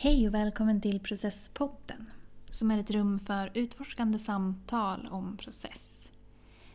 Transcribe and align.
Hej 0.00 0.28
och 0.28 0.34
välkommen 0.34 0.80
till 0.80 1.00
Processpodden 1.00 2.10
som 2.50 2.70
är 2.70 2.78
ett 2.78 2.90
rum 2.90 3.18
för 3.18 3.50
utforskande 3.54 4.18
samtal 4.18 5.08
om 5.10 5.36
process. 5.36 6.10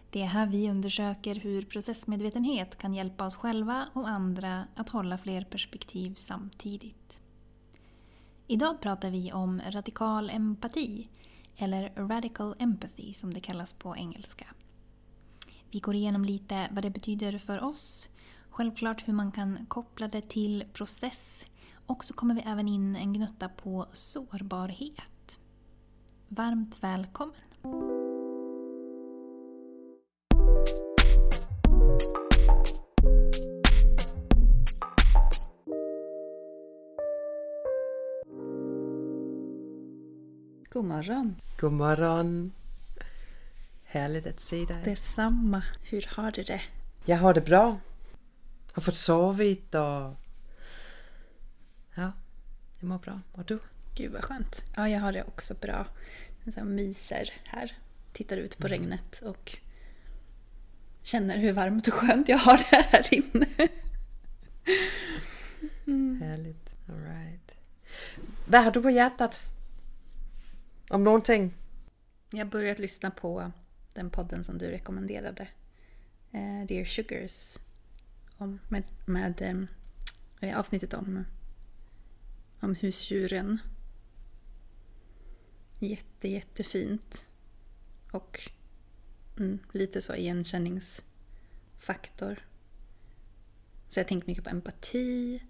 Det 0.10 0.22
är 0.22 0.26
här 0.26 0.46
vi 0.46 0.70
undersöker 0.70 1.36
hur 1.36 1.62
processmedvetenhet 1.62 2.78
kan 2.78 2.94
hjälpa 2.94 3.26
oss 3.26 3.36
själva 3.36 3.88
och 3.94 4.10
andra 4.10 4.68
att 4.76 4.90
hålla 4.90 5.18
fler 5.18 5.44
perspektiv 5.44 6.14
samtidigt. 6.16 7.22
Idag 8.48 8.82
pratar 8.82 9.10
vi 9.10 9.34
om 9.34 9.62
radikal 9.70 10.30
empati, 10.30 11.06
eller 11.58 11.90
radical 11.96 12.56
empathy 12.60 13.14
som 13.14 13.34
det 13.34 13.40
kallas 13.40 13.74
på 13.74 13.98
engelska. 13.98 14.46
Vi 15.72 15.80
går 15.80 15.96
igenom 15.96 16.26
lite 16.26 16.68
vad 16.72 16.84
det 16.84 16.90
betyder 16.90 17.38
för 17.38 17.64
oss, 17.64 18.10
självklart 18.50 19.08
hur 19.08 19.14
man 19.14 19.32
kan 19.32 19.66
koppla 19.66 20.08
det 20.08 20.30
till 20.30 20.64
process 20.74 21.46
och 21.86 22.06
så 22.06 22.14
kommer 22.14 22.36
vi 22.36 22.42
även 22.42 22.68
in 22.68 22.96
en 22.96 23.14
gnutta 23.14 23.50
på 23.50 23.88
sårbarhet. 23.94 25.40
Varmt 26.28 26.84
välkommen! 26.84 27.36
God 40.70 40.86
morgon! 40.86 41.36
God 41.60 41.72
morgon! 41.74 42.52
Härligt 43.84 44.28
att 44.28 44.40
se 44.40 44.66
dig. 44.66 44.84
Detsamma. 44.84 45.64
Hur 45.82 46.10
har 46.16 46.32
du 46.32 46.44
det? 46.44 46.62
Jag 47.06 47.18
har 47.18 47.34
det 47.34 47.42
bra. 47.42 47.78
Har 48.74 48.82
fått 48.82 48.96
sovit 48.96 49.76
och... 49.76 50.23
Ja, 51.96 52.12
jag 52.80 52.88
mår 52.88 53.00
bra. 53.00 53.22
Och 53.32 53.46
du? 53.46 53.60
Gud 53.96 54.12
vad 54.12 54.24
skönt. 54.24 54.66
Ja, 54.76 54.90
jag 54.90 55.00
har 55.00 55.12
det 55.12 55.24
också 55.24 55.54
bra. 55.62 55.88
Jag 56.44 56.54
så 56.54 56.64
myser 56.64 57.30
här. 57.48 57.78
Tittar 58.14 58.38
ut 58.38 58.58
på 58.58 58.68
regnet 58.68 59.22
och 59.22 59.58
känner 61.04 61.38
hur 61.38 61.54
varmt 61.54 61.88
och 61.88 61.94
skönt 61.94 62.30
jag 62.30 62.38
har 62.38 62.58
det 62.58 62.86
här 62.92 63.14
inne. 63.14 63.48
Härligt. 66.26 66.74
All 66.90 67.02
right. 67.04 67.52
Vad 68.46 68.64
har 68.64 68.72
du 68.72 68.82
på 68.82 68.90
hjärtat? 68.90 69.44
Om 70.90 71.04
någonting? 71.04 71.54
Jag 72.30 72.40
har 72.40 72.52
börjat 72.52 72.80
lyssna 72.80 73.12
på 73.12 73.52
den 73.94 74.10
podden 74.10 74.44
som 74.44 74.58
du 74.58 74.72
rekommenderade. 74.72 75.48
Eh, 76.32 76.66
Dear 76.68 76.86
Sugars. 76.86 77.58
Om, 78.38 78.60
med 78.68 78.84
med 79.06 79.68
eh, 80.40 80.60
avsnittet 80.60 80.94
om, 80.94 81.26
om 82.64 82.76
husdjuren. 82.76 83.60
Jätte, 85.80 86.28
jättefint. 86.28 87.26
Och 88.12 88.50
mm, 89.38 89.60
lite 89.72 90.02
så 90.02 90.16
igenkänningsfaktor. 90.16 92.46
Så 93.88 94.00
jag 94.00 94.04
har 94.04 94.08
tänkt 94.08 94.28
mycket 94.28 94.44
på 94.44 94.50
empati. 94.50 95.44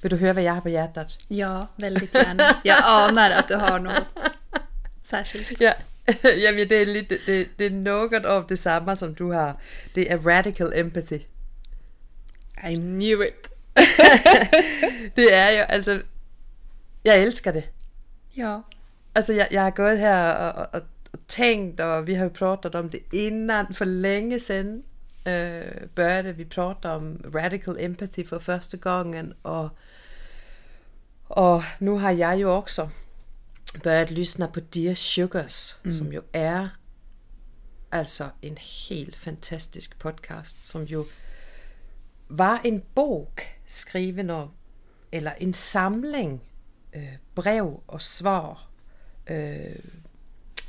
Vill 0.00 0.10
du 0.10 0.16
höra 0.16 0.32
vad 0.32 0.44
jag 0.44 0.52
har 0.52 0.60
på 0.60 0.68
hjärtat? 0.68 1.18
Ja, 1.28 1.66
väldigt 1.76 2.14
gärna. 2.14 2.44
Jag 2.64 2.80
anar 2.84 3.30
att 3.30 3.48
du 3.48 3.56
har 3.56 3.80
något 3.80 4.30
särskilt. 5.02 5.60
Ja. 5.60 5.74
Jamen, 6.36 6.68
det 6.68 6.74
är, 6.74 6.86
lite, 6.86 7.18
det, 7.26 7.48
det 7.56 7.64
är 7.64 7.70
något 7.70 8.24
av 8.24 8.46
detsamma 8.46 8.96
som 8.96 9.14
du 9.14 9.24
har. 9.24 9.60
Det 9.94 10.10
är 10.10 10.18
radical 10.18 10.72
empathy. 10.72 11.20
I 12.64 12.74
knew 12.74 13.26
it! 13.26 13.59
det 15.14 15.32
är 15.32 15.50
ju 15.50 15.62
alltså... 15.62 16.00
Jag 17.02 17.18
älskar 17.18 17.52
det. 17.52 17.64
Ja. 18.30 18.62
Alltså 19.12 19.32
jag, 19.32 19.52
jag 19.52 19.62
har 19.62 19.70
gått 19.70 19.98
här 19.98 20.52
och, 20.52 20.74
och, 20.74 20.82
och 21.10 21.26
tänkt 21.26 21.80
och 21.80 22.08
vi 22.08 22.14
har 22.14 22.24
ju 22.24 22.30
pratat 22.30 22.74
om 22.74 22.90
det 22.90 23.16
innan, 23.16 23.74
för 23.74 23.84
länge 23.84 24.40
sedan 24.40 24.82
øh, 25.26 25.88
började 25.94 26.32
vi 26.32 26.44
prata 26.44 26.96
om 26.96 27.22
radical 27.34 27.78
empathy 27.78 28.24
för 28.24 28.38
första 28.38 28.76
gången 28.76 29.34
och, 29.42 29.68
och 31.26 31.62
nu 31.78 31.90
har 31.90 32.12
jag 32.12 32.38
ju 32.38 32.46
också 32.46 32.90
börjat 33.82 34.10
lyssna 34.10 34.48
på 34.48 34.60
Dear 34.60 34.94
Sugars 34.94 35.74
mm. 35.84 35.96
som 35.96 36.12
ju 36.12 36.22
är 36.32 36.68
alltså 37.90 38.24
en 38.40 38.56
helt 38.88 39.16
fantastisk 39.16 39.98
podcast 39.98 40.62
som 40.62 40.86
ju 40.86 41.04
var 42.30 42.60
en 42.64 42.82
bok 42.94 43.42
skriven 43.66 44.30
av, 44.30 44.50
eller 45.12 45.32
en 45.40 45.52
samling 45.52 46.42
øh, 46.92 47.16
brev 47.34 47.82
och 47.86 48.02
svar 48.02 48.68
øh, 49.26 49.76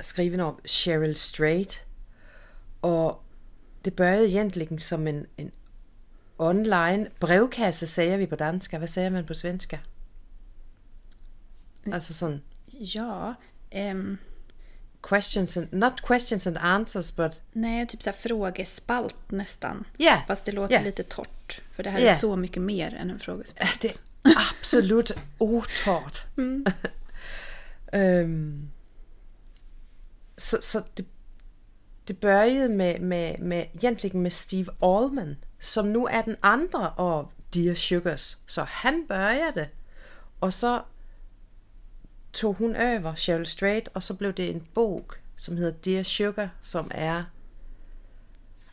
skriven 0.00 0.40
av 0.40 0.60
Cheryl 0.64 1.14
Strait. 1.14 1.84
Och 2.80 3.24
det 3.84 3.96
började 3.96 4.28
egentligen 4.28 4.78
som 4.78 5.06
en, 5.06 5.26
en 5.36 5.50
online 6.38 7.08
brevkasse 7.20 7.86
säger 7.86 8.16
vi 8.16 8.26
på 8.26 8.36
danska. 8.36 8.78
Vad 8.78 8.88
säger 8.88 9.10
man 9.10 9.26
på 9.26 9.34
svenska? 9.34 9.78
Alltså 11.92 12.14
sån... 12.14 12.40
Ja. 12.66 13.34
Um, 13.70 14.18
questions 15.02 15.56
and, 15.56 15.72
not 15.72 16.00
questions 16.00 16.46
and 16.46 16.58
answers 16.58 17.16
but... 17.16 17.42
nej, 17.52 17.86
typ 17.86 18.02
så 18.02 18.12
frågespalt 18.12 19.16
nästan. 19.30 19.84
Yeah. 19.98 20.26
Fast 20.26 20.44
det 20.44 20.52
låter 20.52 20.74
Yeah. 20.74 20.84
lite 20.84 21.02
torrt. 21.02 21.60
För 21.72 21.82
det 21.82 21.90
här 21.90 22.00
Yeah. 22.00 22.14
är 22.14 22.18
så 22.18 22.36
mycket 22.36 22.62
mer 22.62 22.94
än 22.94 23.10
en 23.10 23.18
frågespalt. 23.18 23.80
Det 23.80 23.88
är 23.88 23.96
absolut 24.60 25.12
otårt. 25.38 26.22
Øhm, 27.92 28.70
så 30.36 30.56
så 30.60 30.82
det, 30.94 31.04
det 32.04 32.20
började 32.20 32.68
med, 32.68 33.00
med, 33.00 33.40
med, 33.40 33.68
egentligen 33.74 34.22
med 34.22 34.32
Steve 34.32 34.72
Allman, 34.80 35.36
som 35.60 35.92
nu 35.92 36.06
är 36.06 36.22
den 36.22 36.36
andra 36.40 36.90
av 36.90 37.30
Dear 37.50 37.74
Sugars. 37.74 38.36
Så 38.46 38.66
han 38.68 39.06
började, 39.06 39.68
och 40.38 40.54
så 40.54 40.82
tog 42.32 42.56
hon 42.56 42.76
över 42.76 43.14
Cheryl 43.16 43.46
Strait, 43.46 43.88
och 43.88 44.04
så 44.04 44.14
blev 44.14 44.34
det 44.34 44.50
en 44.52 44.66
bok 44.74 45.12
som 45.36 45.56
heter 45.56 45.78
Dear 45.82 46.02
Sugar, 46.02 46.50
som 46.62 46.90
är... 46.94 47.24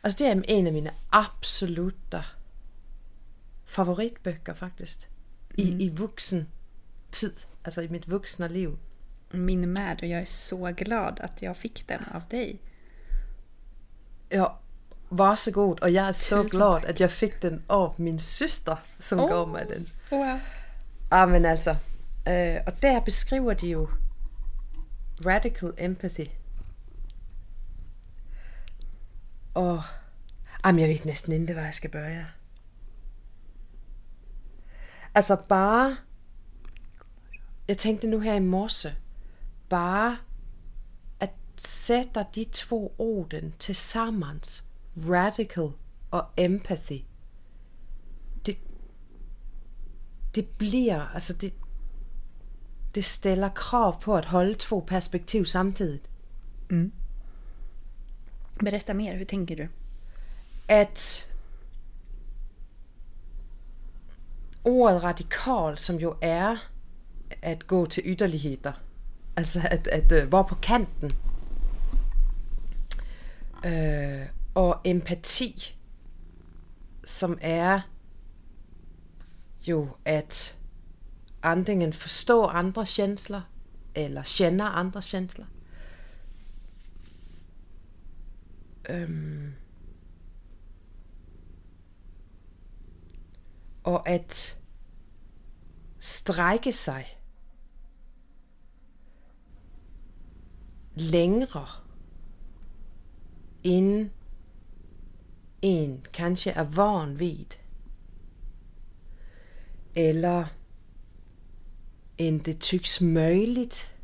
Alltså 0.00 0.24
det 0.24 0.30
är 0.30 0.50
en 0.50 0.66
av 0.66 0.72
mina 0.72 0.90
absoluta 1.10 2.24
favoritböcker 3.66 4.54
faktiskt. 4.54 5.06
I, 5.54 5.84
i 5.84 5.88
vuxen 5.88 6.46
tid, 7.10 7.36
alltså 7.62 7.82
i 7.82 7.88
mitt 7.88 8.08
vuxna 8.08 8.48
liv. 8.48 8.76
Min 9.30 9.72
med 9.72 9.98
och 10.00 10.06
jag 10.06 10.20
är 10.20 10.24
så 10.24 10.66
glad 10.66 11.20
att 11.20 11.42
jag 11.42 11.56
fick 11.56 11.88
den 11.88 12.04
av 12.14 12.22
dig. 12.28 12.58
Ja, 14.28 14.58
varsågod. 15.08 15.80
Och 15.80 15.90
jag 15.90 16.06
är 16.06 16.12
så 16.12 16.42
Tusen 16.42 16.58
glad 16.58 16.82
tack. 16.82 16.90
att 16.90 17.00
jag 17.00 17.10
fick 17.12 17.42
den 17.42 17.62
av 17.66 17.94
min 17.96 18.18
syster 18.18 18.78
som 18.98 19.20
Åh. 19.20 19.28
gav 19.28 19.48
mig 19.48 19.66
den. 19.68 19.86
Wow. 20.10 20.38
Ja 21.10 21.26
men 21.26 21.46
alltså. 21.46 21.76
Øh, 22.30 22.60
och 22.66 22.72
där 22.82 23.00
beskriver 23.00 23.54
de 23.54 23.66
ju 23.66 23.86
radical 25.26 25.72
empathy. 25.78 26.26
Og 29.54 29.82
jamen, 30.64 30.80
jag 30.80 30.88
vet 30.88 31.04
nästan 31.04 31.34
inte 31.34 31.54
var 31.54 31.62
jag 31.62 31.74
ska 31.74 31.88
börja. 31.88 32.26
Alltså 35.14 35.36
bara... 35.48 35.96
Jag 37.66 37.78
tänkte 37.78 38.06
nu 38.06 38.20
här 38.20 38.34
i 38.34 38.40
morse. 38.40 38.92
Bara 39.68 40.16
att 41.18 41.60
sätta 41.60 42.24
de 42.34 42.44
två 42.44 42.92
orden 42.96 43.52
tillsammans. 43.58 44.62
Radical 45.08 45.72
och 46.10 46.24
empathy. 46.36 47.02
Det, 48.46 48.56
det 50.34 50.58
blir, 50.58 51.08
det, 51.40 51.52
det 52.92 53.02
ställer 53.02 53.50
krav 53.54 53.92
på 53.92 54.16
att 54.16 54.24
hålla 54.24 54.54
två 54.54 54.80
perspektiv 54.80 55.44
samtidigt. 55.44 56.08
Berätta 58.60 58.94
mer, 58.94 59.16
hur 59.16 59.24
tänker 59.24 59.56
du? 59.56 59.68
Att 60.74 61.30
ordet 64.62 65.02
radikal, 65.02 65.78
som 65.78 66.00
ju 66.00 66.14
är 66.20 66.58
att 67.42 67.66
gå 67.66 67.86
till 67.86 68.06
ytterligheter, 68.06 68.72
alltså 69.36 69.58
att, 69.58 69.88
att 69.88 70.12
øh, 70.12 70.32
vara 70.32 70.42
på 70.42 70.54
kanten, 70.54 71.10
øh, 73.64 74.26
och 74.54 74.86
empati, 74.86 75.74
som 77.04 77.38
är 77.40 77.80
ju 79.60 79.86
att 80.04 80.59
antingen 81.40 81.92
förstå 81.92 82.46
andra 82.46 82.86
känslor 82.86 83.42
eller 83.94 84.24
känna 84.24 84.72
andra 84.72 85.00
känslor. 85.00 85.46
Um, 88.88 89.54
och 93.82 94.08
att 94.08 94.56
sträcka 95.98 96.72
sig 96.72 97.18
längre 100.94 101.66
end 103.62 104.10
en 105.60 106.02
kanske 106.12 106.52
är 106.52 106.64
van 106.64 107.16
vid. 107.16 107.54
Eller 109.94 110.46
end 112.20 112.40
det 112.40 112.60
tycks 112.60 113.00
möjligt. 113.00 113.96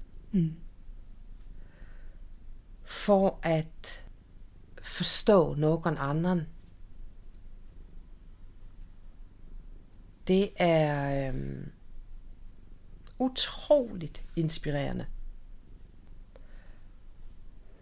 For 2.85 3.41
at 3.43 4.07
forstå 4.83 5.55
någon 5.55 5.99
annan. 5.99 6.47
Det 10.29 10.51
er 10.57 11.29
øhm, 11.29 11.73
utroligt 13.19 14.25
inspirerende. 14.37 15.07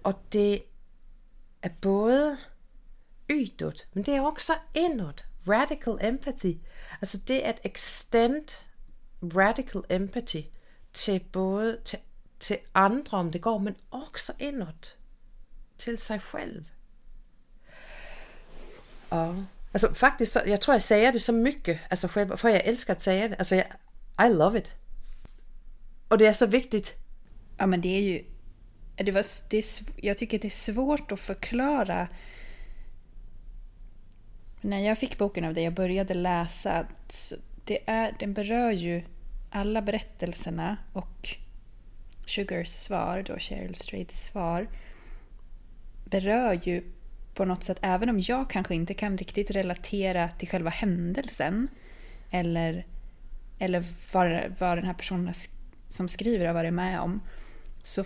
Og 0.02 0.14
det 0.32 0.62
er 1.62 1.70
både 1.80 2.36
ytåt, 3.30 3.88
men 3.94 4.04
det 4.04 4.14
er 4.14 4.20
også 4.20 4.52
indåt. 4.74 5.24
Radical 5.48 6.08
empathy. 6.12 6.54
Altså 7.00 7.18
det 7.28 7.38
at 7.38 7.60
extend 7.64 8.64
radical 9.28 9.82
empathy 9.90 10.42
til 10.92 11.20
både 11.32 11.78
til, 11.84 11.98
til 12.38 12.58
andre, 12.74 13.18
om 13.18 13.32
det 13.32 13.40
går, 13.42 13.58
men 13.58 13.76
også 13.90 14.32
indåt 14.38 14.96
til 15.78 15.98
sig 15.98 16.20
selv. 16.32 16.64
Og 19.10 19.44
alltså 19.74 19.94
faktiskt, 19.94 20.32
så, 20.32 20.42
jag 20.46 20.60
tror 20.60 20.74
jag 20.74 20.82
säger 20.82 21.12
det 21.12 21.18
så 21.18 21.32
mycket, 21.32 21.80
alltså 21.90 22.08
själv, 22.08 22.36
för 22.36 22.48
jag 22.48 22.64
älskar 22.64 22.92
att 22.92 23.00
säga 23.00 23.28
det. 23.28 23.36
Alltså 23.36 23.54
jag, 23.54 23.66
I 24.26 24.32
love 24.32 24.58
it. 24.58 24.72
Och 26.08 26.18
det 26.18 26.26
är 26.26 26.32
så 26.32 26.46
viktigt. 26.46 26.94
Ja, 27.58 27.66
men 27.66 27.80
det 27.80 27.88
är 27.88 28.00
ju... 28.00 28.24
Det 28.96 29.12
var, 29.12 29.24
det 29.50 29.58
är, 29.58 29.64
jag 29.96 30.18
tycker 30.18 30.38
det 30.38 30.48
är 30.48 30.50
svårt 30.50 31.12
att 31.12 31.20
förklara. 31.20 32.08
När 34.60 34.78
jag 34.78 34.98
fick 34.98 35.18
boken 35.18 35.44
av 35.44 35.54
dig 35.54 35.66
och 35.66 35.72
började 35.72 36.14
läsa, 36.14 36.86
så 37.08 37.36
det 37.64 37.78
är, 37.86 38.16
den 38.18 38.34
berör 38.34 38.70
ju 38.70 39.02
alla 39.54 39.82
berättelserna 39.82 40.76
och 40.92 41.36
Sugars 42.26 42.68
svar, 42.68 43.22
då 43.26 43.38
Cheryl 43.38 43.74
Strayeds 43.74 44.24
svar, 44.24 44.68
berör 46.04 46.60
ju 46.64 46.82
på 47.34 47.44
något 47.44 47.64
sätt, 47.64 47.78
även 47.82 48.08
om 48.08 48.20
jag 48.20 48.50
kanske 48.50 48.74
inte 48.74 48.94
kan 48.94 49.18
riktigt 49.18 49.50
relatera 49.50 50.28
till 50.28 50.48
själva 50.48 50.70
händelsen 50.70 51.68
eller, 52.30 52.86
eller 53.58 53.84
vad, 54.12 54.42
vad 54.58 54.78
den 54.78 54.86
här 54.86 54.94
personen 54.94 55.34
som 55.88 56.08
skriver 56.08 56.46
har 56.46 56.54
varit 56.54 56.74
med 56.74 57.00
om, 57.00 57.20
så 57.82 58.04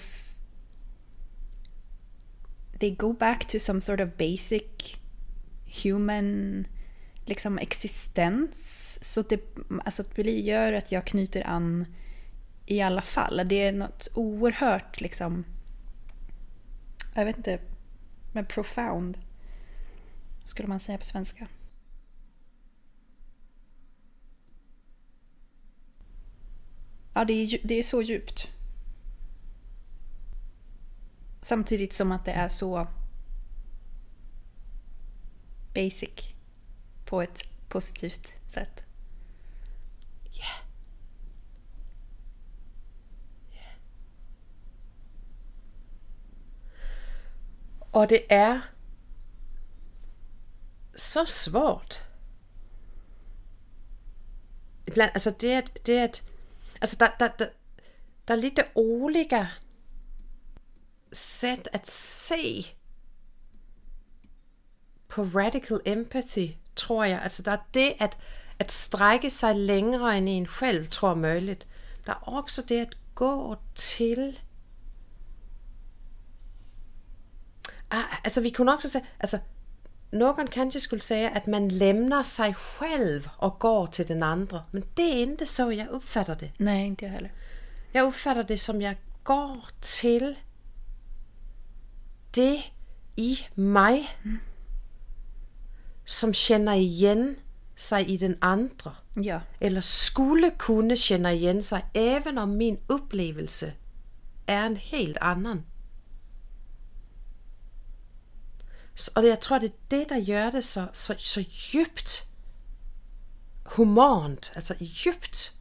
they 2.81 2.91
go 2.91 3.13
back 3.13 3.47
to 3.49 3.59
some 3.59 3.81
sort 3.81 4.01
of 4.01 4.17
basic 4.17 4.97
human 5.83 6.67
liksom 7.25 7.59
existens. 7.59 8.88
Så 9.01 9.23
det, 9.23 9.41
alltså 9.85 10.03
det 10.03 10.15
bli 10.15 10.41
gör 10.47 10.73
att 10.73 10.93
jag 10.93 11.07
knyter 11.07 11.47
an 11.47 11.87
i 12.67 12.81
alla 12.81 13.03
fall. 13.03 13.43
Det 13.47 13.55
är 13.55 13.73
något 13.73 14.09
oerhört 14.15 15.01
liksom, 15.01 15.45
jag 17.15 17.25
vet 17.25 17.37
inte, 17.37 17.61
men 18.33 18.47
profound 18.47 19.19
skulle 20.45 20.69
man 20.69 20.81
säga 20.81 20.99
på 20.99 21.05
svenska. 21.05 21.49
Ja, 27.15 27.25
det 27.25 27.33
är, 27.33 27.61
det 27.65 27.75
är 27.75 27.83
så 27.83 28.03
djupt. 28.03 28.49
Samtidigt 31.43 31.93
som 31.93 32.13
att 32.13 32.25
det 32.25 32.33
är 32.33 32.49
så 32.49 32.87
basic 35.75 36.35
på 37.05 37.23
ett 37.23 37.43
positivt 37.69 38.33
sätt. 38.47 38.88
Och 47.91 48.07
det 48.09 48.33
är 48.33 48.61
så 50.95 51.27
svårt. 51.27 51.95
Ibland, 54.87 55.11
alltså 55.15 55.33
det 55.39 55.53
är, 55.53 55.65
det 55.85 55.97
är 55.97 56.05
ett, 56.05 56.23
alltså 56.81 56.97
där, 56.97 57.15
där, 57.19 57.33
där, 57.39 57.53
där 58.25 58.37
är 58.37 58.41
lite 58.41 58.67
olika 58.75 59.49
sätt 61.13 61.69
att 61.73 61.87
se 61.87 62.65
på 65.09 65.25
radical 65.25 65.81
empathy, 65.85 66.55
tror 66.75 67.07
jag. 67.07 67.23
Alltså 67.23 67.43
där 67.43 67.53
är 67.53 67.61
det 67.71 67.97
att, 67.99 68.19
att 68.59 68.71
sträcka 68.71 69.31
sig 69.31 69.55
längre 69.55 70.15
än 70.15 70.29
en 70.29 70.47
själv 70.47 70.87
tror 70.87 71.11
jag 71.11 71.17
är 71.17 71.21
möjligt. 71.21 71.67
Det 72.05 72.11
är 72.11 72.39
också 72.39 72.63
det 72.63 72.83
att 72.83 73.15
gå 73.15 73.59
till 73.75 74.41
Altså 78.25 78.41
vi 78.41 78.51
kunne 78.51 78.75
også 78.75 78.89
säga, 78.89 79.05
alltså 79.21 79.39
någon 80.11 80.47
kanske 80.47 80.81
skulle 80.81 81.03
säga 81.03 81.31
att 81.31 81.47
man 81.47 81.69
lämnar 81.69 82.23
sig 82.23 82.55
själv 82.55 83.29
och 83.39 83.59
går 83.59 83.87
till 83.87 84.07
den 84.07 84.23
andra. 84.23 84.63
Men 84.71 84.85
det 84.95 85.03
är 85.03 85.23
inte 85.23 85.47
så 85.47 85.73
jag 85.73 85.89
uppfattar 85.89 86.37
det. 86.37 86.53
Nej, 86.59 86.87
inte 86.87 87.05
jag 87.05 87.13
heller. 87.13 87.33
Jag 87.93 88.07
uppfattar 88.07 88.43
det 88.43 88.59
som 88.59 88.83
jag 88.83 88.97
går 89.25 89.65
till 90.01 90.37
det 92.35 92.63
i 93.17 93.39
mig 93.55 94.09
som 96.05 96.35
känner 96.35 96.77
igen 96.77 97.37
sig 97.77 98.05
i 98.11 98.17
den 98.17 98.37
andra. 98.41 98.97
Ja. 99.15 99.41
Eller 99.61 99.81
skulle 99.81 100.51
kunna 100.51 100.97
känna 100.97 101.33
igen 101.33 101.63
sig 101.63 101.85
även 101.95 102.39
om 102.39 102.57
min 102.57 102.79
upplevelse 102.87 103.73
är 104.47 104.67
en 104.67 104.77
helt 104.77 105.17
annan. 105.17 105.65
Och 109.17 109.27
jag 109.27 109.41
tror 109.41 109.59
det 109.59 109.67
är 109.67 109.73
det, 109.89 110.05
der 110.09 110.17
gör 110.17 110.53
det 110.53 110.63
så, 110.63 110.89
så, 110.93 111.15
så 111.19 111.41
djupt 111.41 112.27
humant, 113.65 114.53
alltså 114.57 114.75
djupt 114.79 115.53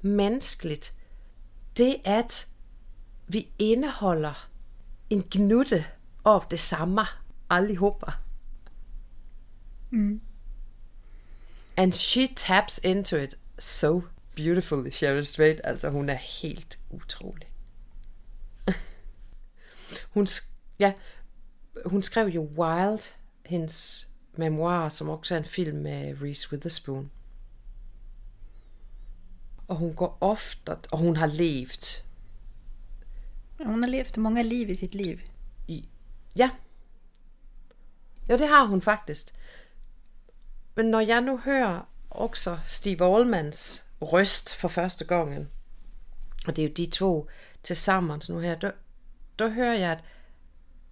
mänskligt. 0.00 0.92
Det 1.72 2.00
att 2.04 2.46
vi 3.26 3.48
innehåller 3.56 4.36
en 5.08 5.22
knutte 5.22 5.84
av 6.22 6.44
detsamma 6.50 7.08
allihopa. 7.48 8.14
And 11.76 11.94
she 11.94 12.28
taps 12.28 12.78
into 12.78 13.16
it 13.16 13.34
so 13.58 14.02
beautifully, 14.34 14.90
Cheryl 14.90 15.24
Strait. 15.24 15.60
Altså, 15.64 15.90
hun 15.90 16.08
er 16.08 16.14
helt 16.14 16.78
utrolig. 16.90 17.48
hun, 20.14 20.26
ja, 20.78 20.92
hun 21.84 22.02
skrev 22.02 22.28
jo 22.28 22.42
Wild, 22.42 23.14
hendes 23.46 24.08
memoir, 24.36 24.88
som 24.88 25.08
også 25.08 25.34
er 25.34 25.38
en 25.38 25.44
film 25.44 25.78
med 25.78 26.22
Reese 26.22 26.52
Witherspoon. 26.52 27.10
Og 29.68 29.76
hun 29.76 29.94
går 29.94 30.18
ofte, 30.20 30.76
og 30.92 30.98
hun 30.98 31.16
har 31.16 31.26
levet 31.26 32.04
Hon 33.64 33.82
har 33.82 33.90
levt 33.90 34.16
många 34.16 34.42
liv 34.42 34.70
i 34.70 34.74
sitt 34.74 34.94
liv. 34.94 35.18
i... 35.68 35.88
Ja. 36.36 36.50
Jo, 38.30 38.36
det 38.36 38.48
har 38.48 38.64
hun 38.64 38.80
faktisk. 38.82 39.34
Men 40.74 40.86
når 40.86 41.00
jeg 41.00 41.20
nu 41.20 41.38
hører 41.38 41.88
også 42.10 42.58
Steve 42.64 43.04
Allmans 43.04 43.86
røst 44.00 44.54
for 44.54 44.68
første 44.68 45.04
gangen, 45.04 45.50
og 46.46 46.56
det 46.56 46.64
er 46.64 46.68
jo 46.68 46.74
de 46.74 46.86
to 46.86 47.28
til 47.62 47.76
sammen 47.76 48.22
nu 48.28 48.38
her, 48.38 48.54
der, 48.54 48.70
der 49.38 49.48
hører 49.48 49.74
jeg, 49.74 49.92
at 49.92 50.04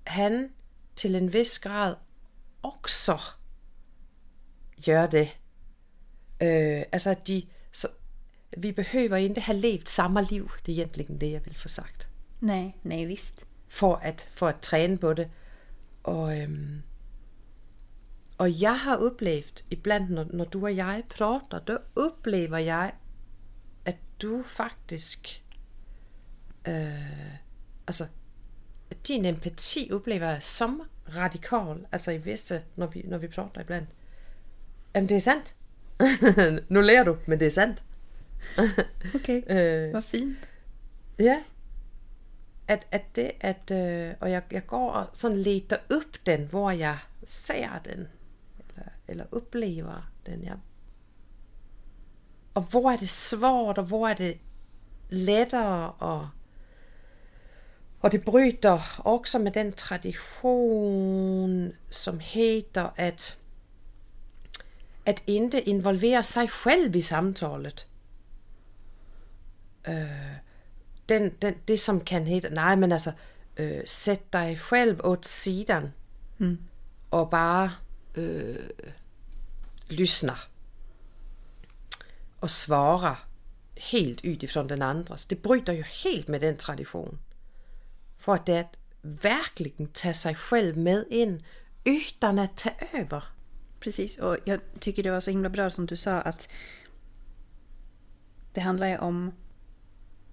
han 0.07 0.51
til 0.97 1.15
en 1.15 1.33
vis 1.33 1.59
grad 1.59 1.95
også 2.63 3.21
gør 4.87 5.07
det. 5.07 5.29
Øh, 6.41 6.83
altså, 6.93 7.11
at 7.11 7.29
de, 7.29 7.47
så, 7.73 7.89
vi 8.57 8.73
behøver 8.73 9.17
ikke 9.17 9.41
have 9.41 9.59
levet 9.59 9.89
samme 9.89 10.23
liv. 10.23 10.51
Det 10.67 10.73
er 10.79 10.85
egentlig 10.85 11.21
det, 11.21 11.33
jeg 11.33 11.45
vil 11.45 11.55
få 11.55 11.69
sagt 11.69 12.11
Nej, 12.41 12.73
nej 12.83 13.05
visst. 13.05 13.47
for 13.69 13.95
at, 13.95 14.31
for 14.35 14.49
at 14.49 14.61
træne 14.61 14.99
på 14.99 15.15
det. 15.15 15.31
Og, 16.03 16.41
øhm, 16.41 16.83
og 18.39 18.61
jeg 18.61 18.81
har 18.81 18.97
oplevet, 18.97 19.65
iblandt 19.71 20.11
når, 20.11 20.27
når 20.33 20.45
du 20.45 20.65
og 20.65 20.77
jeg 20.77 21.03
prater, 21.11 21.59
der 21.59 21.79
oplever 21.97 22.59
jeg, 22.59 22.93
at 23.85 23.97
du 24.23 24.43
faktisk, 24.47 25.43
øh, 26.69 27.35
altså, 27.87 28.09
at 28.93 29.09
din 29.09 29.25
empati 29.25 29.91
oplever 29.93 30.29
jeg 30.29 30.43
som 30.43 30.83
radikal, 31.17 31.87
altså 31.93 32.11
i 32.11 32.17
visse, 32.17 32.63
når 32.77 32.87
vi, 32.87 33.03
når 33.05 33.19
vi 33.19 33.29
prater 33.29 33.61
iblandt. 33.61 33.89
Jamen 34.95 35.09
det 35.09 35.17
er 35.17 35.21
sandt. 35.21 35.55
nu 36.75 36.81
lærer 36.81 37.05
du, 37.05 37.17
men 37.27 37.39
det 37.39 37.47
er 37.47 37.51
sandt. 37.51 37.85
Okej, 39.15 39.43
Øh, 39.47 39.93
vad 39.93 40.03
fint. 40.03 40.37
Ja. 41.19 41.43
At, 42.69 42.87
at 42.91 43.03
det, 43.17 43.31
at, 43.41 43.71
øh, 43.71 44.15
og 44.21 44.31
jeg, 44.31 44.43
jeg 44.51 44.67
går 44.67 44.91
og 44.91 45.07
sådan 45.13 45.37
leter 45.37 45.77
upp 45.91 46.27
den, 46.27 46.45
hvor 46.45 46.71
jeg 46.71 46.99
ser 47.25 47.79
den, 47.85 48.09
eller, 48.59 48.91
eller 49.09 49.25
oplever 49.33 50.11
den. 50.27 50.43
Ja. 50.43 50.55
Og 52.55 52.63
hvor 52.63 52.91
er 52.91 52.97
det 52.97 53.09
svårt, 53.09 53.79
og 53.79 53.85
hvor 53.85 54.09
er 54.09 54.15
det 54.15 54.39
lettere, 55.11 55.93
og, 55.93 56.29
og 58.03 58.13
det 58.13 58.25
bryter 58.25 59.01
også 59.05 59.39
med 59.39 59.53
den 59.53 59.73
tradition, 59.73 61.73
som 61.91 62.19
heter 62.19 62.89
at, 62.97 63.39
at 65.07 65.23
inte 65.27 65.63
involvera 65.63 66.23
sig 66.23 66.51
själv 66.51 66.97
i 66.97 67.01
samtalet. 67.01 67.87
Øh, 69.89 70.35
den, 71.09 71.31
den, 71.43 71.55
det 71.69 71.81
som 71.81 72.01
kan 72.01 72.27
heta, 72.27 72.49
nej 72.49 72.75
men 72.75 72.93
altså, 72.93 73.13
øh, 73.57 73.81
sæt 73.87 74.33
dig 74.33 74.59
själv 74.59 75.01
åt 75.05 75.27
sidan 75.27 75.93
Mm. 76.39 76.59
och 77.11 77.31
bara 77.31 77.71
øh, 78.15 78.57
lyssna 79.89 80.39
och 82.41 82.51
svara 82.51 83.17
helt 83.75 84.25
utifrån 84.25 84.69
den 84.69 84.83
andras. 84.83 85.25
Det 85.25 85.43
bryter 85.43 85.73
ju 85.73 85.83
helt 85.83 86.29
med 86.29 86.41
den 86.41 86.57
tradition. 86.57 87.19
För 88.23 88.35
att 88.35 88.47
det 88.47 88.61
att 88.61 88.77
verkligen 89.01 89.87
ta 89.87 90.13
sig 90.13 90.35
själv 90.35 90.77
med 90.79 91.05
in 91.11 91.43
utan 91.85 92.39
att 92.39 92.57
ta 92.57 92.71
över. 92.93 93.25
Precis, 93.81 94.19
och 94.19 94.37
jag 94.45 94.61
tycker 94.81 95.03
det 95.03 95.11
var 95.11 95.21
så 95.21 95.31
himla 95.31 95.49
bra 95.49 95.71
som 95.71 95.87
du 95.87 95.97
sa 95.97 96.21
att 96.21 96.49
det 98.53 98.61
handlar 98.61 98.87
ju 98.87 98.99
om 98.99 99.33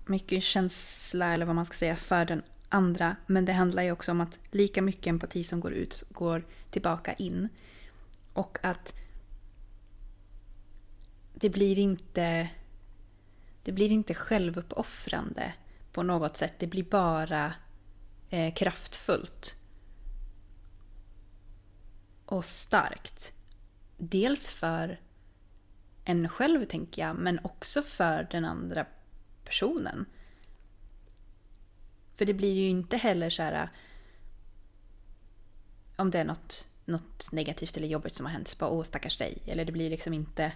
mycket 0.06 0.44
känsla 0.44 1.34
eller 1.34 1.46
vad 1.46 1.56
man 1.56 1.66
ska 1.66 1.78
säga 1.78 1.96
för 1.96 2.26
den 2.26 2.42
andra. 2.70 3.16
Men 3.28 3.46
det 3.46 3.54
handlar 3.54 3.84
ju 3.84 3.92
också 3.92 4.12
om 4.12 4.22
att 4.22 4.40
lika 4.52 4.82
mycket 4.82 5.08
empati 5.08 5.44
som 5.44 5.60
går 5.60 5.74
ut 5.74 6.04
går 6.12 6.46
tillbaka 6.72 7.14
in. 7.14 7.50
Och 8.34 8.58
att 8.62 8.94
det 11.34 11.50
blir 11.50 11.80
inte 11.80 12.50
det 13.64 13.72
blir 13.72 13.92
inte 13.92 14.14
självuppoffrande 14.14 15.54
på 15.92 16.04
något 16.04 16.38
sätt. 16.38 16.54
Det 16.58 16.68
blir 16.68 16.84
bara 16.84 17.54
eh, 18.30 18.54
kraftfullt 18.54 19.56
och 22.26 22.46
starkt. 22.46 23.34
Dels 23.98 24.48
för 24.48 25.00
en 26.06 26.30
själv 26.30 26.66
tänker 26.66 27.02
jag, 27.02 27.16
men 27.16 27.40
också 27.44 27.82
för 27.82 28.28
den 28.32 28.46
andra 28.46 28.86
personen. 29.44 30.06
För 32.16 32.26
det 32.26 32.34
blir 32.34 32.54
ju 32.54 32.68
inte 32.68 32.98
heller 32.98 33.30
så 33.30 33.44
här 33.44 33.64
eh, 33.64 33.70
om 35.96 36.12
det 36.12 36.20
är 36.20 36.26
något, 36.26 36.68
något 36.86 37.32
negativt 37.32 37.78
eller 37.78 37.88
jobbigt 37.88 38.16
som 38.16 38.26
har 38.26 38.34
hänt, 38.34 38.48
så 38.48 38.58
bara 38.58 38.70
åh 38.70 38.84
stackars 38.84 39.18
dig. 39.18 39.38
Eller 39.46 39.66
det 39.66 39.72
blir 39.72 39.90
liksom 39.90 40.14
inte... 40.14 40.52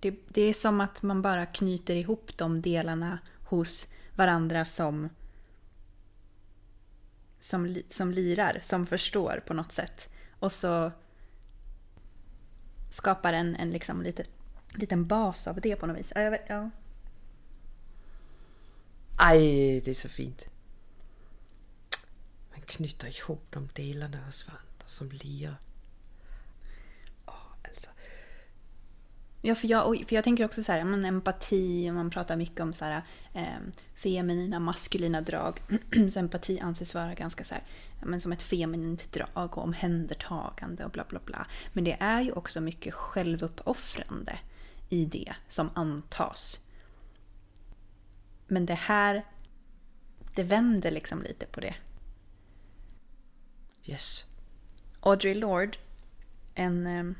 Det, 0.00 0.14
det 0.28 0.42
är 0.42 0.54
som 0.54 0.80
att 0.80 1.02
man 1.02 1.22
bara 1.22 1.46
knyter 1.46 1.94
ihop 1.94 2.36
de 2.36 2.62
delarna 2.62 3.18
hos 3.44 3.88
varandra 4.14 4.64
som 4.64 5.08
som, 7.38 7.82
som 7.88 8.10
lirar, 8.10 8.58
som 8.62 8.86
förstår 8.86 9.42
på 9.46 9.54
något 9.54 9.72
sätt. 9.72 10.08
Och 10.38 10.52
så 10.52 10.92
skapar 12.88 13.32
en, 13.32 13.56
en 13.56 13.70
liksom 13.70 14.02
lite, 14.02 14.24
liten 14.74 15.06
bas 15.06 15.46
av 15.46 15.60
det 15.60 15.76
på 15.76 15.86
något 15.86 15.98
vis. 15.98 16.12
Ja, 16.14 16.20
jag 16.20 16.30
vet, 16.30 16.44
ja. 16.48 16.70
Aj, 19.16 19.80
det 19.80 19.90
är 19.90 19.94
så 19.94 20.08
fint. 20.08 20.48
Man 22.50 22.60
knyter 22.60 23.08
ihop 23.08 23.46
de 23.50 23.68
delarna 23.74 24.26
hos 24.26 24.46
varandra 24.46 24.86
som 24.86 25.10
lirar. 25.10 25.56
Åh, 27.26 27.34
alltså. 27.68 27.90
Ja, 29.46 29.54
för 29.54 29.68
jag, 29.68 30.04
för 30.08 30.16
jag 30.16 30.24
tänker 30.24 30.44
också 30.44 30.62
så 30.62 30.72
här, 30.72 30.84
men 30.84 31.04
empati, 31.04 31.90
man 31.90 32.10
pratar 32.10 32.36
mycket 32.36 32.60
om 32.60 32.72
så 32.72 32.84
här, 32.84 33.02
eh, 33.34 33.58
feminina, 33.94 34.60
maskulina 34.60 35.20
drag. 35.20 35.60
så 36.12 36.18
empati 36.18 36.60
anses 36.60 36.94
vara 36.94 37.14
ganska 37.14 37.44
så 37.44 37.54
här, 37.54 37.64
men 38.02 38.20
som 38.20 38.32
ett 38.32 38.42
feminint 38.42 39.12
drag 39.12 39.58
och 39.58 39.58
omhändertagande 39.58 40.84
och 40.84 40.90
bla 40.90 41.04
bla 41.08 41.20
bla. 41.24 41.46
Men 41.72 41.84
det 41.84 41.96
är 42.00 42.20
ju 42.20 42.32
också 42.32 42.60
mycket 42.60 42.94
självuppoffrande 42.94 44.38
i 44.88 45.04
det 45.04 45.34
som 45.48 45.70
antas. 45.74 46.60
Men 48.46 48.66
det 48.66 48.74
här, 48.74 49.24
det 50.34 50.42
vänder 50.42 50.90
liksom 50.90 51.22
lite 51.22 51.46
på 51.46 51.60
det. 51.60 51.74
Yes. 53.84 54.24
Audre 55.00 55.34
Lorde, 55.34 55.78
en, 56.54 56.86
eh, 56.86 57.14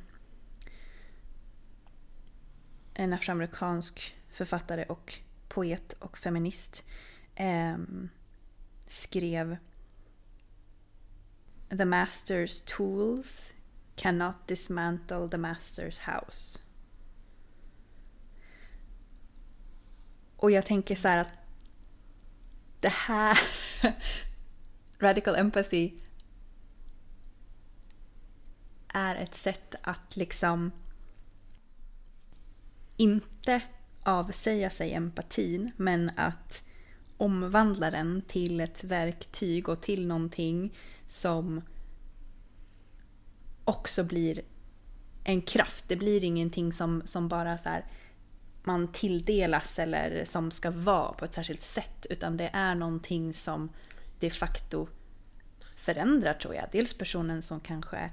en 2.98 3.12
afroamerikansk 3.12 4.16
författare 4.30 4.84
och 4.84 5.14
poet 5.48 5.92
och 5.92 6.18
feminist, 6.18 6.84
eh, 7.34 7.76
skrev 8.86 9.56
The 11.68 11.84
Master's 11.84 12.64
Tools 12.76 13.52
cannot 13.96 14.46
dismantle 14.46 15.28
the 15.28 15.36
Master's 15.36 16.00
House. 16.00 16.58
Och 20.36 20.50
jag 20.50 20.66
tänker 20.66 20.94
så 20.94 21.08
här 21.08 21.18
att 21.18 21.32
det 22.80 22.92
här, 22.92 23.38
radical 24.98 25.36
empathy, 25.36 25.92
är 28.88 29.16
ett 29.16 29.34
sätt 29.34 29.74
att 29.82 30.16
liksom 30.16 30.72
inte 32.96 33.62
avsäga 34.02 34.70
sig 34.70 34.92
empatin 34.92 35.70
men 35.76 36.10
att 36.16 36.62
omvandla 37.16 37.90
den 37.90 38.22
till 38.22 38.60
ett 38.60 38.84
verktyg 38.84 39.68
och 39.68 39.82
till 39.82 40.06
någonting 40.06 40.74
som 41.06 41.62
också 43.64 44.04
blir 44.04 44.40
en 45.24 45.42
kraft. 45.42 45.84
Det 45.88 45.96
blir 45.96 46.24
ingenting 46.24 46.72
som, 46.72 47.02
som 47.04 47.28
bara 47.28 47.58
så 47.58 47.68
här 47.68 47.84
man 48.64 48.92
tilldelas 48.92 49.78
eller 49.78 50.24
som 50.24 50.50
ska 50.50 50.70
vara 50.70 51.12
på 51.12 51.24
ett 51.24 51.34
särskilt 51.34 51.62
sätt 51.62 52.06
utan 52.10 52.36
det 52.36 52.50
är 52.52 52.74
någonting 52.74 53.34
som 53.34 53.68
de 54.20 54.30
facto 54.30 54.88
förändrar 55.76 56.34
tror 56.34 56.54
jag. 56.54 56.68
Dels 56.72 56.94
personen 56.94 57.42
som 57.42 57.60
kanske 57.60 58.10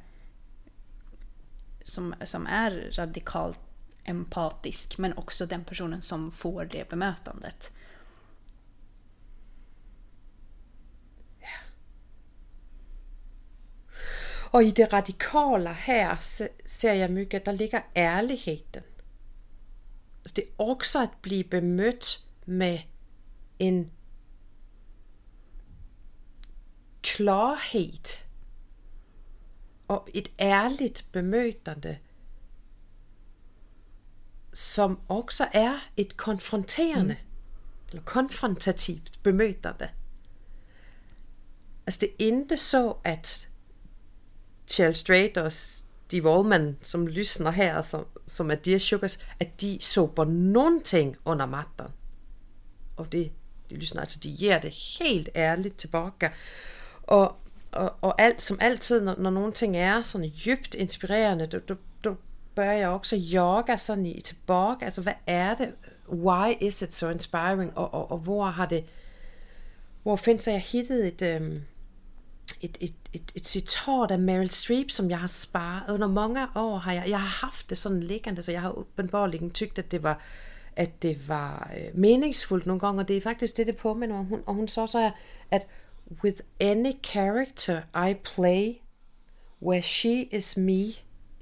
som, 1.84 2.16
som 2.24 2.48
är 2.48 2.92
radikalt 2.92 3.60
empatisk 4.04 4.98
men 4.98 5.18
också 5.18 5.46
den 5.46 5.64
personen 5.64 6.02
som 6.02 6.32
får 6.32 6.66
det 6.66 6.90
bemötandet. 6.90 7.72
Och 14.54 14.64
i 14.64 14.72
det 14.72 14.94
radikala 14.94 15.72
här 15.72 16.18
ser 16.66 16.94
jag 16.94 17.12
mycket 17.12 17.42
att 17.42 17.46
där 17.46 17.54
ligger 17.54 17.86
ärligheten. 17.94 18.84
Alltså 20.20 20.36
det 20.36 20.42
är 20.42 20.62
också 20.62 21.00
att 21.00 21.22
bli 21.22 21.44
bemött 21.44 22.26
med 22.46 22.82
en 23.58 23.92
klarhet 27.02 28.24
och 29.88 30.10
ett 30.14 30.30
ärligt 30.38 31.12
bemötande 31.12 31.98
som 34.54 35.00
också 35.08 35.46
är 35.52 35.80
ett 35.96 36.18
konfronterande 36.18 37.18
eller 37.92 38.02
konfrontativt 38.02 39.24
bemötande. 39.24 39.90
Alltså 41.86 42.00
det 42.02 42.24
är 42.24 42.28
inte 42.28 42.58
så 42.58 42.98
att 43.04 43.48
Cheryl 44.68 44.96
Strait 44.96 45.38
och 45.38 45.54
Steve 45.54 46.30
Allman 46.30 46.76
som 46.82 47.08
lyssnar 47.08 47.52
här 47.52 47.82
som, 47.82 48.06
som 48.26 48.52
är 48.52 48.60
Dear 48.64 48.80
Sugars, 48.80 49.18
att 49.40 49.58
de 49.58 49.78
sopar 49.80 50.26
någonting 50.26 51.16
under 51.24 51.48
mattan. 51.48 51.92
Och 52.96 53.08
det, 53.08 53.32
de 53.68 53.76
lyssnar, 53.76 54.02
alltså 54.02 54.20
de 54.20 54.30
ger 54.30 54.60
det 54.60 54.74
helt 55.00 55.30
ärligt 55.34 55.78
tillbaka. 55.78 56.32
Och, 57.06 57.40
och, 57.72 58.04
och 58.04 58.22
allt, 58.22 58.42
som 58.42 58.58
alltid 58.62 59.04
när, 59.04 59.18
när 59.18 59.32
någonting 59.32 59.76
är 59.76 60.04
så 60.04 60.24
djupt 60.24 60.76
inspirerande, 60.76 61.48
då, 61.48 61.60
då 61.66 61.78
börjar 62.56 62.74
jag 62.74 62.96
också 62.96 63.16
jaga 63.16 63.78
sådan 63.78 64.06
i 64.06 64.22
tillbaka. 64.22 64.86
Alltså 64.86 65.02
vad 65.02 65.14
är 65.26 65.56
det? 65.56 65.72
Why 66.08 66.68
is 66.68 66.84
it 66.84 66.94
so 66.94 67.12
inspiring? 67.12 67.70
Och, 67.70 67.94
och, 67.94 68.12
och 68.12 68.26
var 68.26 68.52
har 68.52 68.68
det... 68.68 68.84
Hvor 70.04 70.18
finns 70.18 70.46
det... 70.46 70.52
jag 70.52 70.60
hittade 70.60 71.08
ett... 71.08 71.22
ett, 71.22 72.84
ett, 72.84 72.94
ett, 73.12 73.36
ett 73.36 73.46
citat 73.46 74.12
av 74.12 74.20
Meryl 74.20 74.50
Streep 74.50 74.92
som 74.92 75.12
jag 75.12 75.18
har 75.18 75.28
sparat. 75.28 75.84
Under 75.90 76.08
många 76.08 76.50
år 76.56 76.78
har 76.78 76.94
jag, 76.94 77.08
jag 77.08 77.18
har 77.18 77.48
haft 77.48 77.70
det 77.70 77.76
sådan 77.76 78.02
liggande, 78.02 78.44
så 78.44 78.52
jag 78.52 78.62
har 78.62 78.72
uppenbarligen 78.72 79.50
tyckt 79.50 79.80
att 79.80 79.90
det 79.90 80.00
var 80.00 80.16
att 80.76 81.02
det 81.02 81.28
var 81.28 81.72
øh, 81.78 81.98
meningsfullt 82.00 82.66
nogle 82.66 82.80
gange, 82.80 83.02
og 83.02 83.08
det 83.08 83.18
er 83.18 83.22
faktisk 83.22 83.58
det, 83.58 83.68
det 83.68 83.78
påminner 83.78 84.16
om. 84.20 84.26
Hun, 84.26 84.40
og 84.46 84.56
hun 84.56 84.68
så 84.68 84.88
så 84.88 85.00
her, 85.00 85.12
at 85.52 85.68
with 86.24 86.42
any 86.60 86.94
character 87.04 87.82
I 88.10 88.14
play, 88.14 88.82
where 89.62 89.82
she 89.82 90.24
is 90.24 90.58
me, 90.58 90.94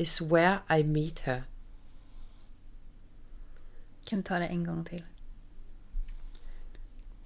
is 0.01 0.21
where 0.21 0.61
I 0.67 0.81
meet 0.83 1.19
her. 1.19 1.41
Kan 4.05 4.17
du 4.17 4.23
ta 4.23 4.39
det 4.39 4.49
en 4.49 4.65
gång 4.65 4.85
till? 4.85 5.03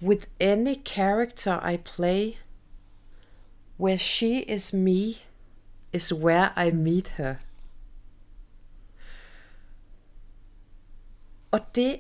With 0.02 0.28
any 0.42 0.76
character 0.86 1.60
I 1.74 1.78
play, 1.78 2.38
where 3.78 3.98
she 3.98 4.40
is 4.40 4.74
me, 4.74 5.24
is 5.94 6.14
where 6.14 6.52
I 6.58 6.72
meet 6.72 7.08
her. 7.08 7.36
Og 11.52 11.60
det 11.76 12.00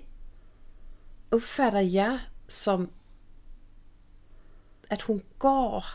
opfatter 1.31 1.79
jeg 1.79 2.19
som, 2.47 2.91
at 4.89 5.01
hun 5.01 5.23
går... 5.39 5.85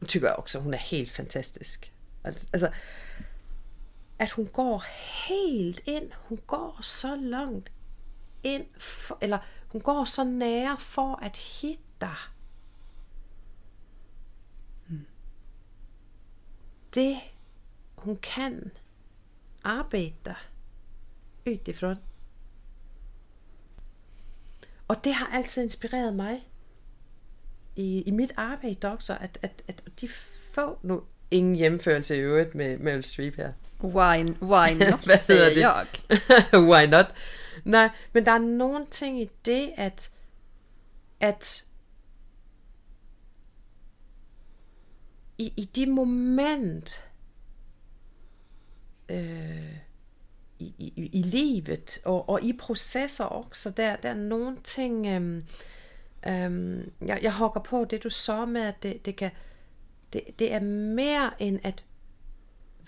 Nu 0.00 0.06
tykker 0.06 0.28
jeg 0.28 0.36
også, 0.36 0.58
at 0.58 0.64
hun 0.64 0.74
er 0.74 0.78
helt 0.78 1.10
fantastisk. 1.10 1.92
Altså, 2.24 2.70
at 4.18 4.30
hun 4.30 4.46
går 4.46 4.84
helt 5.28 5.82
ind. 5.86 6.12
Hun 6.12 6.38
går 6.46 6.78
så 6.82 7.16
langt 7.16 7.72
ind, 8.42 8.66
for, 8.78 9.18
eller 9.20 9.38
hun 9.68 9.80
går 9.80 10.04
så 10.04 10.24
nære 10.24 10.78
for 10.78 11.16
at 11.22 11.36
hitte 11.36 11.82
dig. 12.00 12.16
Det, 16.94 17.16
hon 17.94 18.16
kan 18.16 18.70
arbeta 19.64 20.34
utifrån. 21.46 21.96
Och 24.86 24.96
det 25.04 25.14
har 25.14 25.26
alltid 25.26 25.64
inspirerat 25.64 26.14
mig 26.14 26.48
i, 27.74 28.02
i 28.08 28.10
mitt 28.10 28.32
arbete 28.36 28.92
också, 28.92 29.12
att, 29.12 29.38
att, 29.44 29.62
att 29.68 29.96
de 30.00 30.08
få, 30.52 30.78
nu 30.82 31.00
ingen 31.30 31.56
jämförelse 31.56 32.16
i 32.16 32.20
övrigt 32.20 32.54
med 32.54 32.80
Meryl 32.80 33.04
Streep 33.04 33.36
här. 33.36 33.54
Why, 33.80 34.22
why 34.40 34.74
not, 34.90 35.04
Hvad 35.04 35.18
säger 35.18 35.54
det? 35.54 35.60
jag. 35.60 35.86
Why 36.72 36.86
not? 36.86 37.06
Nej, 37.64 37.90
men 38.12 38.26
der 38.26 38.32
er 38.32 38.38
nogle 38.38 38.86
ting 38.90 39.20
i 39.20 39.30
det, 39.44 39.72
at, 39.76 40.10
at 41.20 41.64
i, 45.38 45.52
i 45.56 45.64
de 45.64 45.86
moment 45.90 47.04
øh, 49.08 49.76
i, 50.58 50.74
i, 50.78 51.10
i 51.12 51.22
livet 51.22 51.98
og, 52.04 52.28
og 52.28 52.42
i 52.42 52.52
processer 52.52 53.24
også, 53.24 53.70
der, 53.70 53.96
der 53.96 54.08
er 54.08 54.14
nogle 54.14 54.56
ting, 54.64 55.06
øhm, 55.06 55.44
øhm, 56.28 56.92
jeg, 57.06 57.18
jeg 57.22 57.34
hugger 57.34 57.60
på 57.60 57.84
det 57.84 58.02
du 58.04 58.10
så 58.10 58.46
med, 58.46 58.60
at 58.60 58.82
det, 58.82 59.06
det 59.06 59.16
kan, 59.16 59.30
det, 60.12 60.22
det 60.38 60.52
er 60.52 60.60
mere 60.60 61.42
end 61.42 61.60
at 61.62 61.84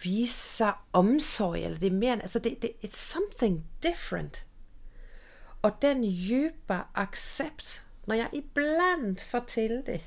visa 0.05 0.75
omsorg, 0.91 1.65
eller 1.65 1.77
det 1.77 1.87
är 1.87 1.91
mer, 1.91 2.21
alltså 2.21 2.39
det, 2.39 2.63
det 2.63 2.73
it's 2.81 3.13
something 3.13 3.65
different. 3.81 4.45
Och 5.61 5.77
den 5.81 6.05
djupa 6.05 6.87
accept, 6.93 7.81
när 8.05 8.17
jag 8.17 8.35
ibland 8.35 9.21
får 9.21 9.41
till 9.41 9.83
det, 9.87 10.01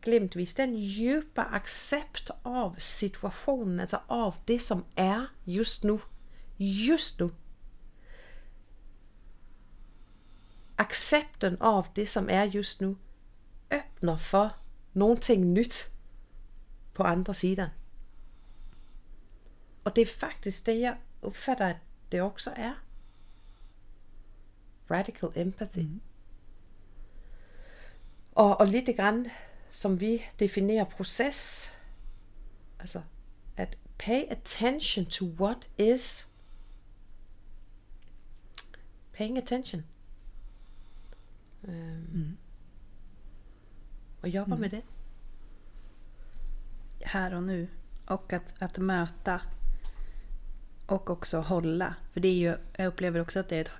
glimtvis, 0.00 0.54
den 0.54 0.76
djupa 0.76 1.42
accept 1.42 2.30
av 2.42 2.76
situationen, 2.78 3.80
alltså 3.80 4.00
av 4.06 4.34
det 4.44 4.58
som 4.58 4.84
är 4.94 5.26
just 5.44 5.84
nu, 5.84 5.98
just 6.56 7.20
nu. 7.20 7.30
Accepten 10.76 11.60
av 11.60 11.86
det 11.94 12.06
som 12.06 12.28
är 12.28 12.44
just 12.44 12.80
nu, 12.80 12.96
öppnar 13.70 14.16
för 14.16 14.50
någonting 14.92 15.54
nytt 15.54 15.90
på 16.92 17.04
andra 17.04 17.34
sidan. 17.34 17.68
Og 19.86 19.96
det 19.96 20.02
er 20.02 20.06
faktisk 20.06 20.66
det, 20.66 20.80
jeg 20.80 20.96
opfatter, 21.22 21.66
at 21.66 21.76
det 22.12 22.22
også 22.22 22.52
er. 22.56 22.72
Radical 24.90 25.28
empathy. 25.36 25.78
Mm. 25.78 26.00
Og, 28.34 28.60
og 28.60 28.66
lidt 28.66 28.96
grann, 28.96 29.26
som 29.70 30.00
vi 30.00 30.22
definerer 30.38 30.84
proces, 30.84 31.72
altså 32.78 33.02
at 33.56 33.78
pay 33.98 34.24
attention 34.30 35.06
to 35.06 35.26
what 35.26 35.68
is 35.78 36.28
paying 39.12 39.38
attention. 39.38 39.84
Øhm, 41.64 42.06
Mm. 42.12 42.36
Og 44.22 44.28
jobber 44.28 44.56
med 44.56 44.70
det. 44.70 44.82
här 47.02 47.34
och 47.34 47.42
nu. 47.42 47.68
Och 48.06 48.32
att, 48.32 48.62
att 48.62 48.78
möta 48.78 49.40
och 50.86 51.10
också 51.10 51.40
hålla. 51.40 51.94
För 52.12 52.20
det 52.20 52.28
är 52.28 52.34
ju, 52.34 52.56
jag 52.76 52.86
upplever 52.86 53.20
också 53.20 53.40
att 53.40 53.48
det 53.48 53.56
är, 53.56 53.60
ett, 53.60 53.70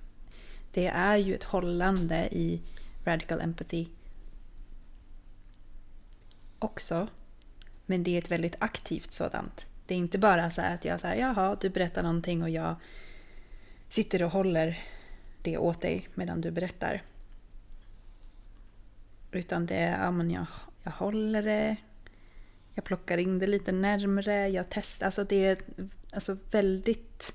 det 0.72 0.86
är 0.86 1.16
ju 1.16 1.34
ett 1.34 1.44
hållande 1.44 2.28
i 2.32 2.62
radical 3.04 3.40
empathy 3.40 3.86
också. 6.58 7.08
Men 7.86 8.04
det 8.04 8.10
är 8.10 8.18
ett 8.18 8.30
väldigt 8.30 8.56
aktivt 8.58 9.12
sådant. 9.12 9.66
Det 9.86 9.94
är 9.94 9.98
inte 9.98 10.18
bara 10.18 10.50
så 10.50 10.60
här 10.60 10.74
att 10.74 10.84
jag 10.84 11.00
säger 11.00 11.26
jaha, 11.26 11.56
du 11.60 11.68
berättar 11.68 12.02
någonting 12.02 12.42
och 12.42 12.50
jag 12.50 12.76
sitter 13.88 14.22
och 14.22 14.30
håller 14.30 14.78
det 15.42 15.58
åt 15.58 15.80
dig 15.80 16.08
medan 16.14 16.40
du 16.40 16.50
berättar. 16.50 17.02
Utan 19.30 19.66
det 19.66 19.76
är, 19.76 20.04
ja 20.04 20.10
men 20.10 20.30
jag, 20.30 20.46
jag 20.82 20.92
håller 20.92 21.42
det, 21.42 21.76
jag 22.76 22.84
plockar 22.84 23.18
in 23.18 23.38
det 23.38 23.46
lite 23.46 23.72
närmre, 23.72 24.48
jag 24.48 24.66
testar. 24.68 25.06
Alltså 25.06 25.24
det 25.24 25.44
är 25.44 25.58
alltså 26.12 26.36
väldigt... 26.50 27.34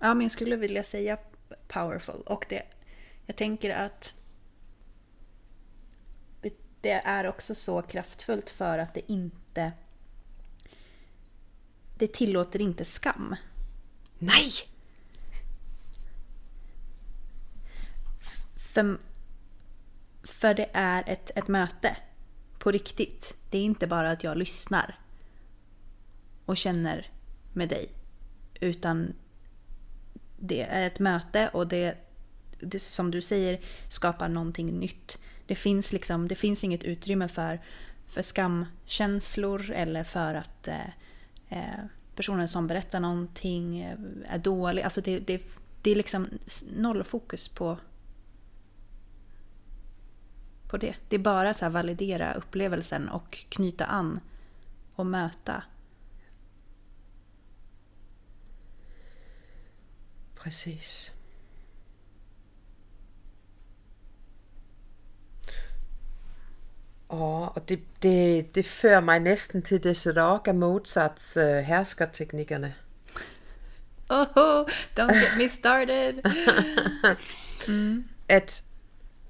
Ja, 0.00 0.14
men 0.14 0.20
jag 0.20 0.30
skulle 0.30 0.56
vilja 0.56 0.84
säga 0.84 1.18
powerful. 1.68 2.22
Och 2.26 2.46
det, 2.48 2.62
jag 3.26 3.36
tänker 3.36 3.70
att 3.70 4.14
det, 6.40 6.52
det 6.80 6.90
är 6.90 7.28
också 7.28 7.54
så 7.54 7.82
kraftfullt 7.82 8.50
för 8.50 8.78
att 8.78 8.94
det 8.94 9.12
inte... 9.12 9.72
Det 11.98 12.12
tillåter 12.12 12.62
inte 12.62 12.84
skam. 12.84 13.36
Nej! 14.18 14.52
För, 18.72 18.98
för 20.22 20.54
det 20.54 20.70
är 20.72 21.04
ett, 21.06 21.30
ett 21.34 21.48
möte. 21.48 21.96
På 22.60 22.70
riktigt. 22.70 23.34
Det 23.50 23.58
är 23.58 23.62
inte 23.62 23.86
bara 23.86 24.10
att 24.10 24.24
jag 24.24 24.36
lyssnar. 24.36 24.98
Och 26.44 26.56
känner 26.56 27.06
med 27.52 27.68
dig. 27.68 27.88
Utan 28.60 29.14
det 30.38 30.62
är 30.62 30.86
ett 30.86 30.98
möte 30.98 31.48
och 31.48 31.66
det, 31.66 31.94
det 32.60 32.78
som 32.78 33.10
du 33.10 33.22
säger 33.22 33.60
skapar 33.88 34.28
någonting 34.28 34.78
nytt. 34.78 35.18
Det 35.46 35.54
finns, 35.54 35.92
liksom, 35.92 36.28
det 36.28 36.34
finns 36.34 36.64
inget 36.64 36.82
utrymme 36.82 37.28
för, 37.28 37.60
för 38.06 38.22
skamkänslor 38.22 39.70
eller 39.70 40.04
för 40.04 40.34
att 40.34 40.68
eh, 40.68 40.88
eh 41.48 41.84
personen 42.16 42.48
som 42.48 42.66
berättar 42.66 43.00
någonting 43.00 43.80
eh, 43.80 43.98
är 44.34 44.38
dålig. 44.38 44.82
Alltså 44.82 45.00
det, 45.00 45.18
det, 45.18 45.42
det 45.82 45.90
är 45.90 45.96
liksom 45.96 46.28
noll 46.76 47.04
fokus 47.04 47.48
på 47.48 47.78
på 50.70 50.76
det. 50.76 50.94
Det 51.08 51.16
är 51.16 51.20
bara 51.20 51.50
att 51.50 51.62
validera 51.62 52.34
upplevelsen 52.34 53.08
och 53.08 53.38
knyta 53.48 53.84
an 53.84 54.20
och 54.94 55.06
möta. 55.06 55.62
Præcis. 60.34 61.10
Åh, 67.08 67.48
og 67.48 67.62
det, 67.68 67.80
det, 68.02 68.54
det 68.54 68.66
fører 68.66 69.00
mig 69.00 69.20
næsten 69.20 69.62
til 69.62 69.82
Desiree 69.84 70.40
af 70.46 70.54
Mozarts 70.54 71.36
uh, 71.36 71.42
herskerteknikkerne. 71.42 72.74
Oh, 74.10 74.66
don't 74.96 75.14
get 75.14 75.36
me 75.36 75.48
started! 75.48 76.22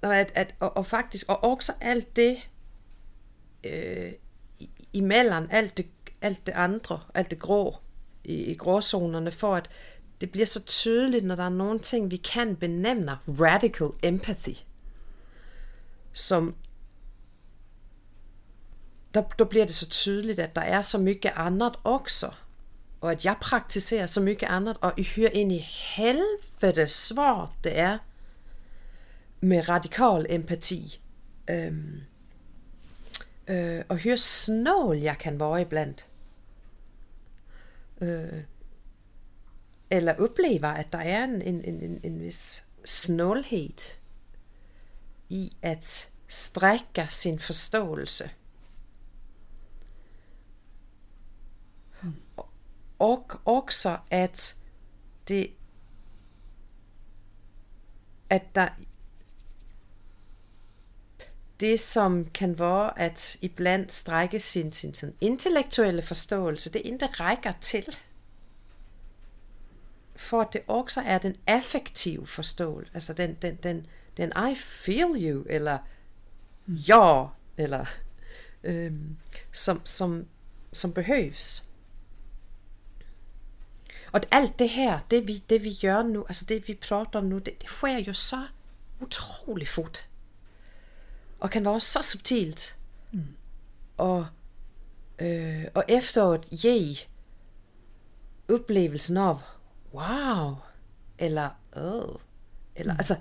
at, 0.02 0.12
at, 0.12 0.30
at 0.34 0.54
og, 0.60 0.76
og 0.76 0.86
faktisk, 0.86 1.28
og 1.28 1.44
også 1.44 1.72
alt 1.80 2.16
det 2.16 2.38
øh, 3.64 4.12
imellem, 4.92 5.48
alt 5.50 5.76
det, 5.76 5.86
alt 6.20 6.46
det 6.46 6.52
andre, 6.52 7.00
alt 7.14 7.30
det 7.30 7.38
grå 7.38 7.76
i, 8.24 8.34
i 8.34 8.54
gråzonerne, 8.54 9.30
for 9.30 9.56
at 9.56 9.70
det 10.20 10.30
bliver 10.30 10.46
så 10.46 10.62
tydeligt, 10.64 11.24
når 11.24 11.34
der 11.34 11.44
er 11.44 11.48
nogle 11.48 11.78
ting, 11.78 12.10
vi 12.10 12.16
kan 12.16 12.56
benævne 12.56 13.18
radical 13.40 13.88
empathy, 14.02 14.56
som 16.12 16.54
der, 19.14 19.22
der 19.22 19.44
bliver 19.44 19.64
det 19.64 19.74
så 19.74 19.88
tydeligt, 19.88 20.38
at 20.38 20.56
der 20.56 20.62
er 20.62 20.82
så 20.82 20.98
mycket 20.98 21.32
andet 21.36 21.72
også. 21.84 22.30
och 23.00 23.10
att 23.10 23.24
jag 23.24 23.40
praktiserar 23.40 24.06
så 24.06 24.20
mycket 24.20 24.50
annat 24.50 24.76
och 24.76 25.00
hur 25.00 25.36
in 25.36 25.50
i 25.50 25.58
helvete 25.96 26.88
svårt 26.88 27.62
det 27.62 27.80
är 27.80 27.98
med 29.40 29.68
radikal 29.68 30.26
empati. 30.28 31.02
Øhm, 31.50 32.00
øh, 33.48 33.84
og 33.88 33.96
hur 33.96 34.16
snål 34.16 34.98
jag 34.98 35.18
kan 35.18 35.40
vara 35.40 35.60
ibland. 35.60 35.94
Øh, 38.00 38.42
eller 39.90 40.14
uppleva 40.18 40.68
att 40.68 40.92
det 40.92 40.98
är 40.98 41.24
en, 41.24 41.42
en, 41.42 41.64
en, 41.64 42.00
en 42.02 42.20
viss 42.20 42.64
snålhet 42.84 44.00
i 45.28 45.50
att 45.62 46.12
sträcka 46.28 47.08
sin 47.08 47.38
förståelse. 47.38 48.30
Och 52.96 53.32
hmm. 53.32 53.40
också 53.44 53.98
att 54.10 54.54
det 55.28 55.50
att 58.28 58.54
der, 58.54 58.74
det 61.60 61.78
som 61.78 62.30
kan 62.30 62.54
vara 62.54 62.90
att 62.90 63.36
ibland 63.40 63.90
sträcka 63.90 64.40
sin, 64.40 64.72
sin, 64.72 64.94
sin 64.94 65.14
intellektuella 65.18 66.02
förståelse, 66.02 66.70
det 66.70 66.88
inte 66.88 67.06
räcker 67.06 67.54
till. 67.60 67.96
För 70.14 70.42
att 70.42 70.52
det 70.52 70.62
också 70.66 71.00
är 71.06 71.20
den 71.20 71.36
affektiva 71.44 72.26
förståelsen, 72.26 72.94
alltså 72.94 73.14
den, 73.14 73.36
den, 73.40 73.58
den, 73.62 73.86
den 74.16 74.48
I 74.50 74.54
feel 74.54 75.16
you, 75.16 75.48
eller 75.48 75.78
ja, 76.64 77.34
eller 77.56 77.88
um, 78.62 79.16
som, 79.52 79.80
som, 79.84 80.26
som 80.72 80.90
behövs. 80.90 81.62
Och 84.04 84.24
allt 84.30 84.58
det 84.58 84.66
här, 84.66 85.00
det 85.08 85.20
vi, 85.20 85.42
det 85.46 85.58
vi 85.58 85.70
gör 85.70 86.02
nu, 86.02 86.18
alltså 86.18 86.44
det 86.44 86.68
vi 86.68 86.74
pratar 86.74 87.18
om 87.18 87.28
nu, 87.28 87.40
det, 87.40 87.54
det 87.60 87.66
sker 87.66 87.98
ju 87.98 88.14
så 88.14 88.42
otroligt 89.00 89.68
fort. 89.68 89.98
Och 91.40 91.50
kan 91.50 91.62
vara 91.62 91.80
så 91.80 92.02
subtilt. 92.02 92.74
Mm. 93.12 93.36
Och, 93.96 94.24
øh, 95.18 95.64
och 95.74 95.84
efteråt 95.88 96.46
ge 96.50 96.96
upplevelsen 98.48 99.16
av 99.16 99.40
wow, 99.92 100.56
eller 101.18 101.48
oh, 101.76 102.20
eller 102.74 102.92
mm. 102.92 102.96
alltså 102.98 103.16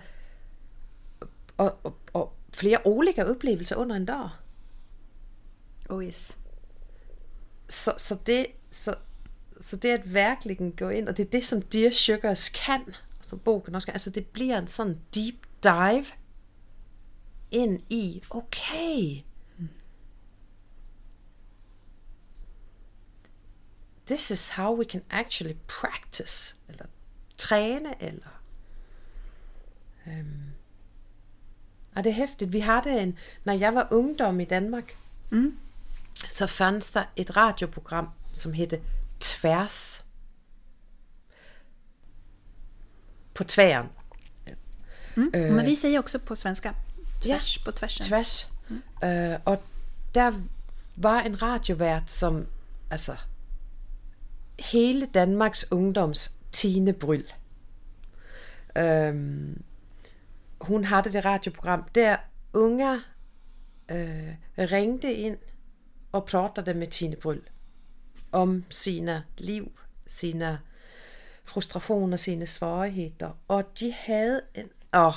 och, 1.56 1.86
och, 1.86 2.10
och 2.12 2.38
flera 2.52 2.88
olika 2.88 3.24
upplevelser 3.24 3.76
under 3.76 3.96
en 3.96 4.06
dag. 4.06 4.30
Oh 5.90 6.06
yes. 6.06 6.38
Så, 7.68 7.92
så 7.98 8.16
det, 8.26 8.48
så 8.70 8.96
så 9.60 9.76
det 9.76 9.94
att 9.94 10.06
verkligen 10.06 10.76
gå 10.76 10.92
in, 10.92 11.08
och 11.08 11.14
det 11.14 11.24
är 11.24 11.28
det 11.32 11.42
som 11.42 11.62
Dear 11.70 11.92
Sugars 11.92 12.50
kan, 12.50 12.96
som 13.22 13.40
boken 13.44 13.76
också 13.76 13.86
kan, 13.86 13.94
alltså 13.94 14.10
det 14.10 14.34
blir 14.34 14.54
en 14.54 14.68
sån 14.68 15.02
deep 15.10 15.36
dive 15.62 16.06
in 17.50 17.82
i, 17.90 18.22
okej, 18.30 19.24
okay, 19.24 19.24
this 24.10 24.32
is 24.32 24.50
how 24.50 24.74
we 24.74 24.86
can 24.86 25.02
actually 25.10 25.58
practice, 25.82 26.56
eller 26.68 26.88
träna, 27.38 27.94
eller 27.94 28.30
um, 30.06 30.52
ja, 31.94 32.02
det 32.02 32.10
är 32.10 32.14
häftigt. 32.14 32.50
Vi 32.50 32.60
hade 32.60 32.90
en, 32.90 33.18
när 33.44 33.54
jag 33.54 33.72
var 33.72 33.88
ungdom 33.92 34.42
i 34.42 34.46
Danmark, 34.46 34.96
mm. 35.32 35.58
så 36.28 36.48
fanns 36.48 36.92
det 36.92 37.08
ett 37.16 37.30
radioprogram 37.30 38.10
som 38.34 38.54
hette 38.54 38.80
tvärs. 39.20 40.02
På 43.34 43.44
tvären. 43.44 43.90
Mm. 45.16 45.32
Uh, 45.36 45.56
Men 45.56 45.66
vi 45.66 45.76
säger 45.76 46.00
också 46.00 46.20
på 46.20 46.36
svenska 46.36 46.76
tvärs 47.20 47.58
ja, 47.58 47.66
på 47.66 47.72
tvärsen. 47.72 48.06
Tvärs. 48.06 48.46
Mm. 48.70 49.32
Uh, 49.34 49.40
och 49.44 49.64
där 50.14 50.44
var 50.96 51.22
en 51.22 51.38
radiovärd 51.38 52.10
som, 52.10 52.46
alltså, 52.92 53.18
hela 54.58 55.06
Danmarks 55.06 55.72
ungdoms 55.72 56.38
Tine 56.52 56.94
Bryl. 56.94 57.34
Um, 58.76 59.64
hon 60.58 60.84
hade 60.84 61.10
det 61.10 61.22
radioprogram 61.22 61.84
där 61.94 62.20
unga 62.52 63.02
uh, 63.92 64.34
ringde 64.56 65.14
in 65.14 65.38
och 66.12 66.28
pratade 66.28 66.74
med 66.74 66.92
Tine 66.92 67.16
Bryl 67.16 67.50
om 68.32 68.64
sina 68.70 69.24
liv, 69.36 69.70
sina 70.06 70.58
frustrationer, 71.44 72.18
sina 72.18 72.46
svårigheter. 72.46 73.34
Och 73.48 73.64
de 73.80 73.92
hade 73.92 74.42
en... 74.54 74.70
Oh, 74.92 75.16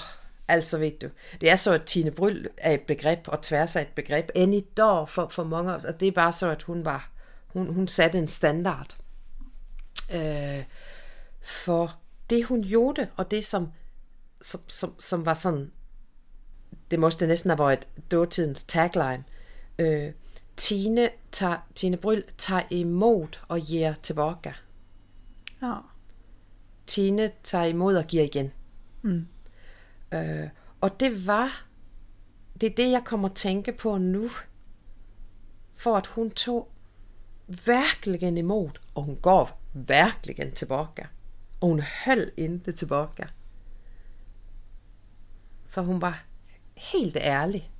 alltså 0.53 0.79
vet 0.79 1.01
du. 1.01 1.11
Det 1.41 1.49
är 1.49 1.57
så 1.57 1.75
att 1.75 1.87
Tine 1.87 2.11
Bryl 2.11 2.49
är 2.57 2.75
ett 2.75 2.87
begrepp 2.87 3.29
och 3.29 3.43
tvärs 3.43 3.77
är 3.77 3.81
ett 3.81 3.95
begrepp 3.95 4.31
än 4.35 4.55
idag 4.55 5.11
för, 5.11 5.29
för 5.29 5.45
många. 5.45 5.75
Alltså, 5.75 5.93
det 5.99 6.07
är 6.07 6.12
bara 6.12 6.33
så 6.33 6.47
att 6.47 6.62
hon 6.62 6.83
var... 6.83 7.03
Hon, 7.53 7.75
hon 7.75 7.88
satte 7.88 8.19
en 8.19 8.29
standard. 8.29 8.93
Øh, 10.11 10.65
för 11.43 11.91
det 12.27 12.45
hon 12.45 12.62
gjorde 12.62 13.09
och 13.17 13.27
det 13.31 13.43
som, 13.43 13.73
som, 14.41 14.61
som, 14.67 14.95
som 14.99 15.25
var 15.25 15.35
sån... 15.35 15.71
Det 16.88 16.99
måste 16.99 17.27
nästan 17.27 17.51
ha 17.51 17.57
varit 17.57 17.87
dåtidens 18.11 18.65
tagline. 18.65 19.25
Øh, 19.79 20.12
Tine, 20.57 21.11
tar, 21.31 21.62
Tine 21.75 21.97
Bryl 21.97 22.23
tar 22.37 22.62
emot 22.71 23.38
och 23.49 23.59
ger 23.59 23.95
tillbaka. 23.95 24.55
Ja. 25.61 25.85
Tine 26.87 27.29
tar 27.29 27.67
emot 27.67 27.97
och 27.97 28.15
ger 28.15 28.25
igen. 28.25 28.51
Mm. 29.05 29.29
Uh, 30.12 30.48
och 30.81 30.90
det 30.98 31.11
var, 31.11 31.53
det 32.55 32.66
är 32.66 32.77
det 32.77 32.90
jag 32.90 33.07
kommer 33.07 33.29
att 33.29 33.37
tänka 33.37 33.72
på 33.72 33.98
nu. 33.98 34.31
För 35.75 35.98
att 35.98 36.07
hon 36.07 36.31
tog 36.31 36.68
verkligen 37.46 38.38
emot 38.38 38.79
och 38.92 39.05
hon 39.05 39.20
gav 39.20 39.51
verkligen 39.72 40.53
tillbaka. 40.53 41.09
Och 41.61 41.68
hon 41.68 41.81
höll 41.81 42.31
inte 42.37 42.72
tillbaka. 42.72 43.29
Så 45.64 45.81
hon 45.81 45.98
var 45.98 46.14
helt 46.75 47.16
ärlig. 47.16 47.70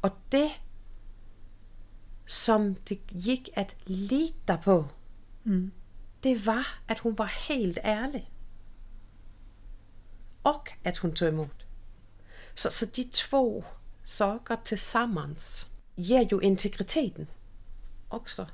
Och 0.00 0.12
det 0.28 0.52
som 2.26 2.76
det 2.84 2.98
gick 3.08 3.56
att 3.56 3.76
lita 3.84 4.56
på, 4.56 4.84
mm. 5.46 5.70
det 6.20 6.34
var 6.34 6.66
att 6.86 6.98
hon 6.98 7.14
var 7.14 7.26
helt 7.26 7.78
ärlig. 7.82 8.30
Och 10.42 10.72
att 10.84 10.96
hon 10.96 11.12
tog 11.12 11.28
emot. 11.28 11.67
Så, 12.58 12.70
så 12.70 12.86
de 12.86 13.04
två 13.04 13.64
saker 14.04 14.56
tillsammans 14.56 15.66
ger 15.94 16.28
ju 16.32 16.40
integriteten 16.40 17.26
också. 18.08 18.46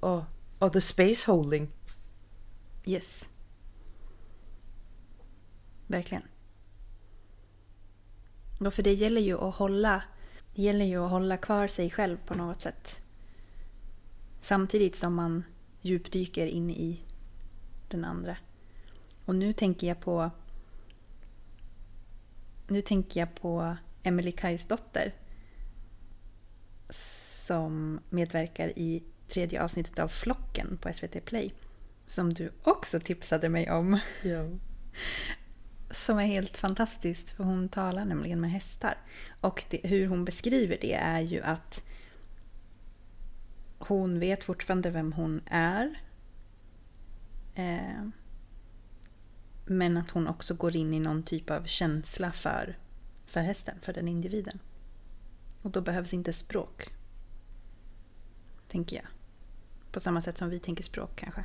Och, 0.00 0.22
och 0.58 0.72
the 0.72 0.80
space 0.80 1.30
holding. 1.30 1.68
Yes. 2.84 3.28
Verkligen. 5.86 6.22
Ja, 8.60 8.70
för 8.70 8.82
det 8.82 8.92
gäller 8.92 9.20
ju 9.20 9.38
att 9.38 9.54
hålla 9.54 10.02
det 10.54 10.62
gäller 10.62 10.84
ju 10.84 11.04
att 11.04 11.10
hålla 11.10 11.36
kvar 11.36 11.68
sig 11.68 11.90
själv 11.90 12.16
på 12.26 12.34
något 12.34 12.62
sätt. 12.62 13.00
Samtidigt 14.40 14.96
som 14.96 15.14
man 15.14 15.44
djupdyker 15.80 16.46
in 16.46 16.70
i 16.70 17.00
den 17.88 18.04
andra. 18.04 18.36
Och 19.24 19.34
nu 19.34 19.52
tänker 19.52 19.86
jag 19.86 20.00
på 20.00 20.30
nu 22.68 22.80
tänker 22.80 23.20
jag 23.20 23.34
på 23.34 23.76
Emily 24.02 24.32
Kajs 24.32 24.64
dotter 24.64 25.14
som 26.88 28.00
medverkar 28.10 28.78
i 28.78 29.02
tredje 29.28 29.62
avsnittet 29.62 29.98
av 29.98 30.08
Flocken 30.08 30.78
på 30.78 30.92
SVT 30.92 31.24
Play. 31.24 31.54
Som 32.06 32.34
du 32.34 32.52
också 32.62 33.00
tipsade 33.00 33.48
mig 33.48 33.70
om. 33.70 33.98
Ja. 34.22 34.48
Som 35.90 36.18
är 36.18 36.26
helt 36.26 36.56
fantastiskt 36.56 37.30
för 37.30 37.44
hon 37.44 37.68
talar 37.68 38.04
nämligen 38.04 38.40
med 38.40 38.50
hästar. 38.50 38.98
Och 39.40 39.64
det, 39.70 39.80
hur 39.84 40.06
hon 40.06 40.24
beskriver 40.24 40.78
det 40.80 40.94
är 40.94 41.20
ju 41.20 41.42
att 41.42 41.82
hon 43.78 44.18
vet 44.18 44.44
fortfarande 44.44 44.90
vem 44.90 45.12
hon 45.12 45.40
är. 45.46 46.00
Eh, 47.54 48.08
men 49.66 49.96
att 49.96 50.10
hon 50.10 50.26
också 50.26 50.54
går 50.54 50.76
in 50.76 50.94
i 50.94 51.00
någon 51.00 51.22
typ 51.22 51.50
av 51.50 51.64
känsla 51.64 52.32
för, 52.32 52.78
för 53.26 53.40
hästen, 53.40 53.74
för 53.80 53.92
den 53.92 54.08
individen. 54.08 54.58
Och 55.62 55.70
då 55.70 55.80
behövs 55.80 56.14
inte 56.14 56.32
språk. 56.32 56.92
Tänker 58.68 58.96
jag. 58.96 59.06
På 59.92 60.00
samma 60.00 60.20
sätt 60.20 60.38
som 60.38 60.50
vi 60.50 60.58
tänker 60.58 60.84
språk 60.84 61.10
kanske. 61.16 61.44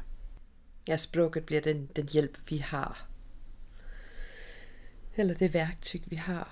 Ja, 0.86 0.98
språket 0.98 1.46
blir 1.46 1.62
den, 1.62 1.90
den 1.94 2.08
hjälp 2.12 2.38
vi 2.48 2.60
har 2.60 2.98
eller 5.16 5.36
det 5.36 5.48
verktyg 5.48 6.04
vi 6.06 6.16
har. 6.16 6.48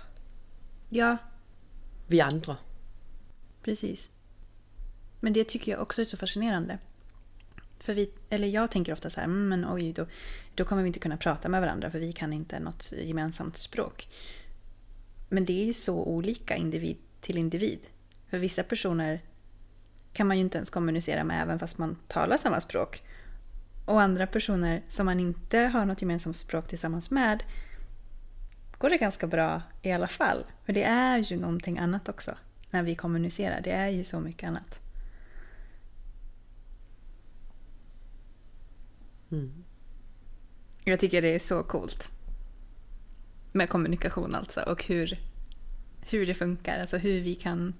Ja. 0.89 1.17
Vi 2.07 2.21
andra. 2.21 2.57
Precis. 3.63 4.09
Men 5.19 5.33
det 5.33 5.43
tycker 5.43 5.71
jag 5.71 5.81
också 5.81 6.01
är 6.01 6.05
så 6.05 6.17
fascinerande 6.17 6.79
för 7.79 7.93
vi, 7.93 8.09
eller 8.29 8.47
jag 8.47 8.71
tänker 8.71 8.93
ofta 8.93 9.09
så 9.09 9.19
här, 9.19 9.27
mm, 9.27 9.49
men 9.49 9.73
oj, 9.73 9.93
då, 9.93 10.05
då 10.55 10.65
kommer 10.65 10.81
vi 10.81 10.87
inte 10.87 10.99
kunna 10.99 11.17
prata 11.17 11.49
med 11.49 11.61
varandra 11.61 11.91
för 11.91 11.99
vi 11.99 12.13
kan 12.13 12.33
inte 12.33 12.59
något 12.59 12.91
gemensamt 12.91 13.57
språk. 13.57 14.09
Men 15.29 15.45
det 15.45 15.61
är 15.61 15.65
ju 15.65 15.73
så 15.73 16.03
olika 16.03 16.55
individ 16.55 16.97
till 17.21 17.37
individ. 17.37 17.79
För 18.29 18.37
vissa 18.37 18.63
personer 18.63 19.21
kan 20.13 20.27
man 20.27 20.37
ju 20.37 20.43
inte 20.43 20.57
ens 20.57 20.69
kommunicera 20.69 21.23
med 21.23 21.41
även 21.41 21.59
fast 21.59 21.77
man 21.77 21.97
talar 22.07 22.37
samma 22.37 22.61
språk. 22.61 23.03
Och 23.85 24.01
andra 24.01 24.27
personer 24.27 24.81
som 24.87 25.05
man 25.05 25.19
inte 25.19 25.59
har 25.59 25.85
något 25.85 26.01
gemensamt 26.01 26.37
språk 26.37 26.67
tillsammans 26.67 27.11
med 27.11 27.43
går 28.77 28.89
det 28.89 28.97
ganska 28.97 29.27
bra 29.27 29.61
i 29.81 29.91
alla 29.91 30.07
fall. 30.07 30.45
För 30.65 30.73
det 30.73 30.83
är 30.83 31.17
ju 31.17 31.37
någonting 31.37 31.79
annat 31.79 32.09
också 32.09 32.31
när 32.69 32.83
vi 32.83 32.95
kommunicerar. 32.95 33.61
Det 33.61 33.71
är 33.71 33.89
ju 33.89 34.03
så 34.03 34.19
mycket 34.19 34.47
annat. 34.47 34.79
Mm. 39.31 39.63
Jag 40.83 40.99
tycker 40.99 41.21
det 41.21 41.35
är 41.35 41.39
så 41.39 41.63
coolt. 41.63 42.11
Med 43.51 43.69
kommunikation 43.69 44.35
alltså 44.35 44.61
och 44.61 44.83
hur, 44.83 45.19
hur 46.11 46.25
det 46.25 46.33
funkar. 46.33 46.79
Alltså 46.79 46.97
hur 46.97 47.21
vi 47.21 47.35
kan 47.35 47.73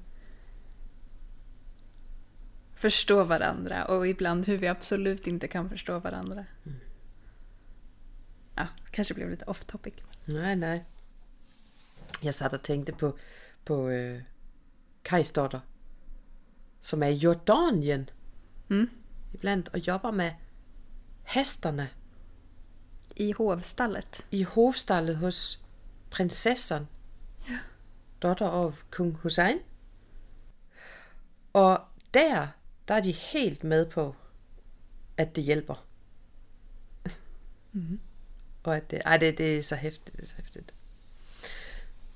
förstå 2.74 3.24
varandra 3.24 3.86
och 3.86 4.08
ibland 4.08 4.48
hur 4.48 4.58
vi 4.58 4.68
absolut 4.68 5.28
inte 5.28 5.48
kan 5.48 5.70
förstå 5.70 6.00
varandra. 6.00 6.46
Ja, 8.56 8.68
kanske 8.92 9.14
blev 9.14 9.30
lite 9.30 9.46
off 9.46 9.66
topic. 9.66 9.94
Nej, 10.26 10.56
nej. 10.56 10.86
Jag 12.22 12.36
satt 12.36 12.54
och 12.54 12.62
tänkte 12.62 12.94
på, 12.94 13.18
på 13.64 13.90
øh, 13.90 14.22
Kajsdotter, 15.04 15.60
som 16.82 17.04
är 17.04 17.10
i 17.10 17.18
Jordanien 17.18 18.10
Mm. 18.70 18.90
ibland 19.34 19.68
och 19.68 19.80
jobbar 19.80 20.12
med 20.12 20.36
hästarna 21.30 21.88
I 23.16 23.32
hovstallet. 23.32 24.26
i 24.30 24.44
hovstallet 24.44 25.18
hos 25.18 25.60
prinsessan, 26.10 26.88
dotter 28.20 28.46
av 28.46 28.76
kung 28.90 29.18
Hussein. 29.24 29.60
Och 31.52 31.80
där, 32.12 32.48
där 32.86 32.98
är 32.98 33.02
de 33.02 33.12
helt 33.12 33.64
med 33.64 33.90
på 33.90 34.16
att 35.18 35.34
det 35.34 35.42
hjälper. 35.42 35.78
Och 38.64 38.76
att 38.76 38.90
det, 38.90 39.02
ej, 39.06 39.20
det, 39.20 39.32
det 39.32 39.44
är 39.44 39.62
så 39.62 39.76
häftigt, 39.76 40.14
det 40.18 40.22
är 40.22 40.28
så 40.28 40.36
häftigt. 40.36 40.72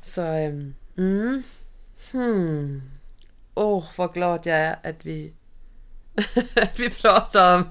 Så, 0.01 0.23
øhm, 0.23 0.75
mm, 0.97 1.43
hmm. 2.11 2.91
Åh, 3.53 3.77
oh, 3.77 3.85
vad 3.95 4.13
glad 4.13 4.45
jag 4.45 4.57
är 4.57 4.79
att 4.83 5.05
vi, 5.05 5.33
vi 6.77 6.89
pratar 6.89 7.57
om 7.57 7.69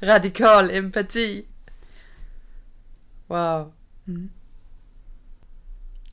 radikal 0.00 0.70
empati. 0.70 1.44
Wow. 3.26 3.72
Mm. 4.06 4.30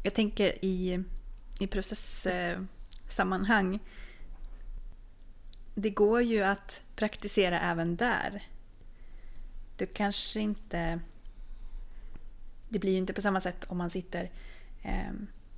Jag 0.03 0.13
tänker 0.13 0.65
i, 0.65 1.03
i 1.60 1.67
processsammanhang. 1.67 3.79
Det 5.75 5.89
går 5.89 6.21
ju 6.21 6.41
att 6.41 6.84
praktisera 6.95 7.60
även 7.60 7.95
där. 7.95 8.43
Du 9.77 9.86
kanske 9.86 10.39
inte... 10.39 10.99
Det 12.69 12.79
blir 12.79 12.91
ju 12.91 12.97
inte 12.97 13.13
på 13.13 13.21
samma 13.21 13.41
sätt 13.41 13.65
om 13.67 13.77
man 13.77 13.89
sitter 13.89 14.31
eh, 14.84 15.12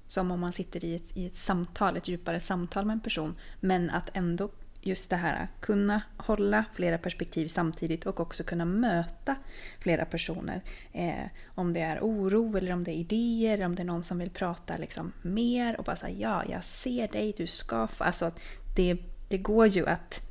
som 0.08 0.32
om 0.32 0.40
man 0.40 0.54
sitter 0.54 0.86
i 0.86 0.96
ett, 0.96 1.18
i 1.18 1.26
ett 1.26 1.38
samtal, 1.38 1.98
ett 1.98 2.08
djupare 2.08 2.40
samtal 2.40 2.86
med 2.86 2.94
en 2.94 3.02
person. 3.02 3.36
Men 3.60 3.90
att 3.90 4.10
ändå 4.14 4.50
just 4.86 5.10
det 5.10 5.16
här 5.16 5.44
att 5.44 5.62
kunna 5.62 6.02
hålla 6.18 6.66
flera 6.74 6.98
perspektiv 6.98 7.48
samtidigt 7.48 8.06
och 8.06 8.20
också 8.20 8.44
kunna 8.44 8.66
möta 8.66 9.36
flera 9.80 10.06
personer. 10.06 10.62
Eh, 10.92 11.26
om 11.46 11.74
det 11.74 11.80
är 11.80 12.00
oro 12.00 12.58
eller 12.58 12.74
om 12.74 12.84
det 12.84 12.92
är 12.92 12.96
idéer, 12.96 13.66
om 13.66 13.76
det 13.76 13.82
är 13.82 13.86
någon 13.86 14.04
som 14.04 14.18
vill 14.18 14.30
prata 14.30 14.78
liksom 14.78 15.12
mer 15.22 15.78
och 15.78 15.84
bara 15.84 15.96
säga 15.96 16.18
ja, 16.20 16.44
jag 16.52 16.64
ser 16.64 17.08
dig, 17.08 17.34
du 17.38 17.48
ska 17.48 17.88
få... 17.88 18.04
Alltså 18.04 18.26
att 18.26 18.40
det, 18.76 18.98
det 19.30 19.38
går 19.38 19.68
ju 19.68 19.88
att 19.88 20.22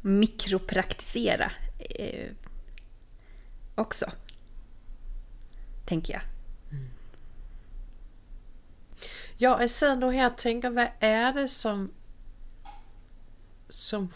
mikropraktisera 0.00 1.52
eh, 1.78 2.30
också. 3.74 4.10
Tänker 5.86 6.12
jag. 6.12 6.22
Mm. 6.70 6.90
Ja, 9.36 9.60
jag 9.60 9.70
sidder 9.70 9.96
nog 9.96 10.14
här 10.14 10.26
og 10.26 10.36
tænker, 10.36 10.70
vad 10.70 10.88
är 11.00 11.32
det, 11.32 11.48
som, 11.48 11.90
som 13.70 14.12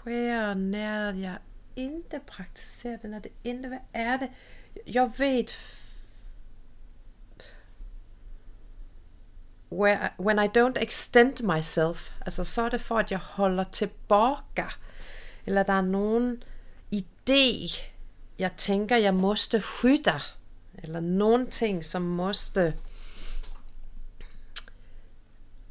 sker, 0.00 0.54
när 0.54 1.12
jag 1.12 1.38
inte 1.74 2.18
praktiserar 2.18 2.98
det, 3.02 3.08
När 3.08 3.20
det 3.20 3.30
inte 3.42 3.80
är 3.92 4.18
det? 4.18 4.30
Jag 4.84 5.18
vet... 5.18 5.52
where, 9.68 10.12
when 10.16 10.38
I 10.38 10.48
don't 10.48 10.78
extend 10.78 11.42
myself, 11.42 12.10
Alltså 12.24 12.44
så 12.44 12.66
är 12.66 12.70
det 12.70 12.78
för 12.78 13.00
att 13.00 13.10
jag 13.10 13.18
håller 13.18 13.64
tillbaka. 13.64 14.72
eller 15.44 15.64
det 15.64 15.72
är 15.72 15.82
någon 15.82 16.44
idé, 16.90 17.68
jag 18.36 18.56
tänker 18.56 18.96
jag 18.96 19.14
måste 19.14 19.60
skydda. 19.60 20.22
eller 20.82 21.00
någonting 21.00 21.82
som 21.82 22.02
måste 22.02 22.72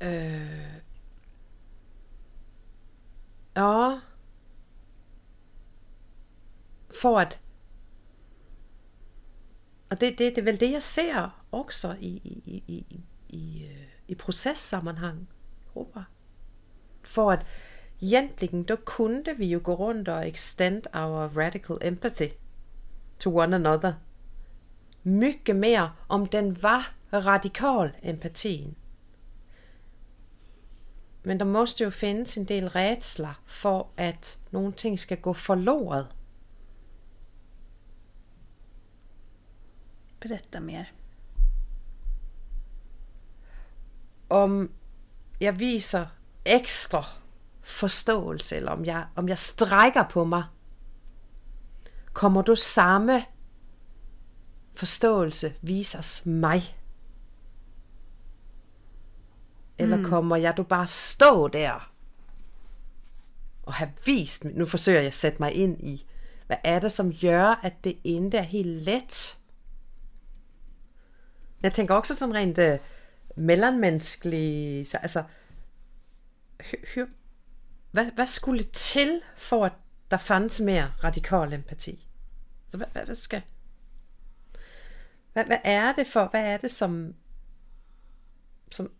Uh, 0.03 0.74
ja. 3.55 3.99
För 7.01 7.19
att... 7.19 7.39
Det, 9.89 10.11
det, 10.11 10.29
det 10.29 10.37
är 10.37 10.41
väl 10.41 10.57
det, 10.57 10.65
jag 10.65 10.83
ser 10.83 11.29
också 11.49 11.95
i, 11.99 12.07
i, 12.23 12.41
i, 12.45 12.63
i, 12.67 13.01
i, 13.27 13.67
øh, 13.67 13.87
i 14.07 14.15
För 17.03 17.31
att 17.31 17.45
egentligen, 17.99 18.63
då 18.63 18.77
kunde 18.77 19.33
vi 19.33 19.45
ju 19.45 19.59
gå 19.59 19.75
runt 19.75 20.07
och 20.07 20.25
extend 20.25 20.87
our 20.93 21.29
radical 21.29 21.79
empathy 21.81 22.29
to 23.17 23.29
one 23.29 23.55
another. 23.55 23.93
Mycket 25.01 25.55
mer 25.55 25.89
om 26.07 26.27
den 26.27 26.53
var 26.53 26.85
radikal 27.11 27.91
empatin. 28.01 28.75
Men 31.25 31.39
der 31.39 31.45
måste 31.45 31.83
jo 31.83 31.89
findes 31.89 32.37
en 32.37 32.45
del 32.45 32.69
rädsla 32.69 33.33
for, 33.45 33.87
at 33.97 34.39
nogle 34.51 34.73
ting 34.73 34.99
skal 34.99 35.17
gå 35.17 35.33
forloret. 35.33 36.07
Berätta 40.19 40.59
mer. 40.59 40.85
Om 44.29 44.71
jeg 45.41 45.59
viser 45.59 46.05
ekstra 46.45 47.05
forståelse, 47.61 48.55
eller 48.55 48.71
om 48.71 48.85
jeg, 48.85 49.07
om 49.15 49.29
jeg 49.29 49.37
strækker 49.37 50.03
på 50.09 50.23
mig, 50.23 50.43
kommer 52.13 52.41
du 52.41 52.55
samme 52.55 53.25
forståelse 54.75 55.53
vises 55.61 56.25
mig? 56.25 56.77
Eller 59.77 60.03
kommer 60.03 60.35
jeg 60.35 60.57
du 60.57 60.63
bare 60.63 60.87
stå 60.87 61.47
der 61.47 61.91
og 63.63 63.73
have 63.73 63.91
vist, 64.05 64.45
nu 64.45 64.65
forsøger 64.65 64.99
jeg 64.99 65.07
at 65.07 65.13
sætte 65.13 65.37
mig 65.39 65.53
ind 65.53 65.87
i, 65.87 66.05
hvad 66.47 66.57
er 66.63 66.79
det, 66.79 66.91
som 66.91 67.13
gør, 67.21 67.59
at 67.63 67.83
det 67.83 67.97
ikke 68.03 68.37
er 68.37 68.41
helt 68.41 68.83
let? 68.83 69.37
Jeg 71.63 71.73
tænker 71.73 71.95
også 71.95 72.15
sådan 72.15 72.35
rent 72.35 72.57
uh, 72.57 72.79
mellemmenneskeligt, 73.35 74.87
så, 74.87 74.97
altså, 74.97 75.23
hø, 76.61 76.77
hø, 76.95 77.05
hvad, 77.91 78.05
hvad 78.11 78.25
skulle 78.25 78.63
til 78.63 79.21
for, 79.37 79.65
at 79.65 79.73
der 80.11 80.17
fandt 80.17 80.61
mere 80.65 80.93
radikal 81.03 81.53
empati? 81.53 82.07
Så 82.69 82.77
hvad, 82.77 82.87
hvad, 82.91 83.05
hvad 83.05 83.15
skal... 83.15 83.41
Hvad, 85.33 85.45
hvad 85.45 85.59
er 85.63 85.93
det 85.93 86.07
for, 86.07 86.27
hvad 86.31 86.41
er 86.41 86.57
det, 86.57 86.71
som, 86.71 87.15
som 88.71 88.91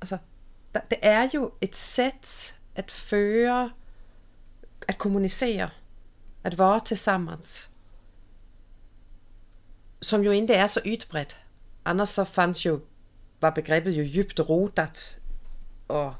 Altså, 0.00 0.18
der, 0.74 0.80
det 0.90 0.98
er 1.02 1.28
jo 1.34 1.52
et 1.60 1.76
sæt 1.76 2.58
at 2.74 2.90
føre, 2.90 3.70
at 4.88 4.98
kommunicere, 4.98 5.70
at 6.44 6.58
være 6.58 6.80
tillsammans, 6.84 7.70
som 10.02 10.22
jo 10.22 10.30
ikke 10.30 10.54
er 10.54 10.66
så 10.66 10.80
ytbredt. 10.84 11.38
Annars 11.84 12.08
så 12.08 12.24
fanns 12.24 12.66
jo, 12.66 12.80
var 13.40 13.50
begrebet 13.50 13.92
jo 13.92 14.02
djupt 14.02 14.40
rotat 14.40 15.18
og 15.88 16.14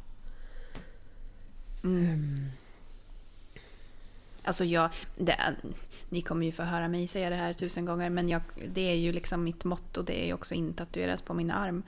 Alltså 4.44 4.64
jag, 4.64 4.90
det 5.16 5.32
är, 5.32 5.56
ni 6.08 6.22
kommer 6.22 6.46
ju 6.46 6.52
få 6.52 6.62
höra 6.62 6.88
mig 6.88 7.06
säga 7.06 7.30
det 7.30 7.36
här 7.36 7.54
tusen 7.54 7.84
gånger 7.84 8.10
men 8.10 8.28
jag, 8.28 8.42
det 8.68 8.80
är 8.80 8.96
ju 8.96 9.12
liksom 9.12 9.44
mitt 9.44 9.64
motto, 9.64 10.02
det 10.02 10.22
är 10.22 10.26
ju 10.26 10.32
också 10.32 10.54
intatuerat 10.54 11.24
på 11.24 11.34
min 11.34 11.50
arm. 11.50 11.82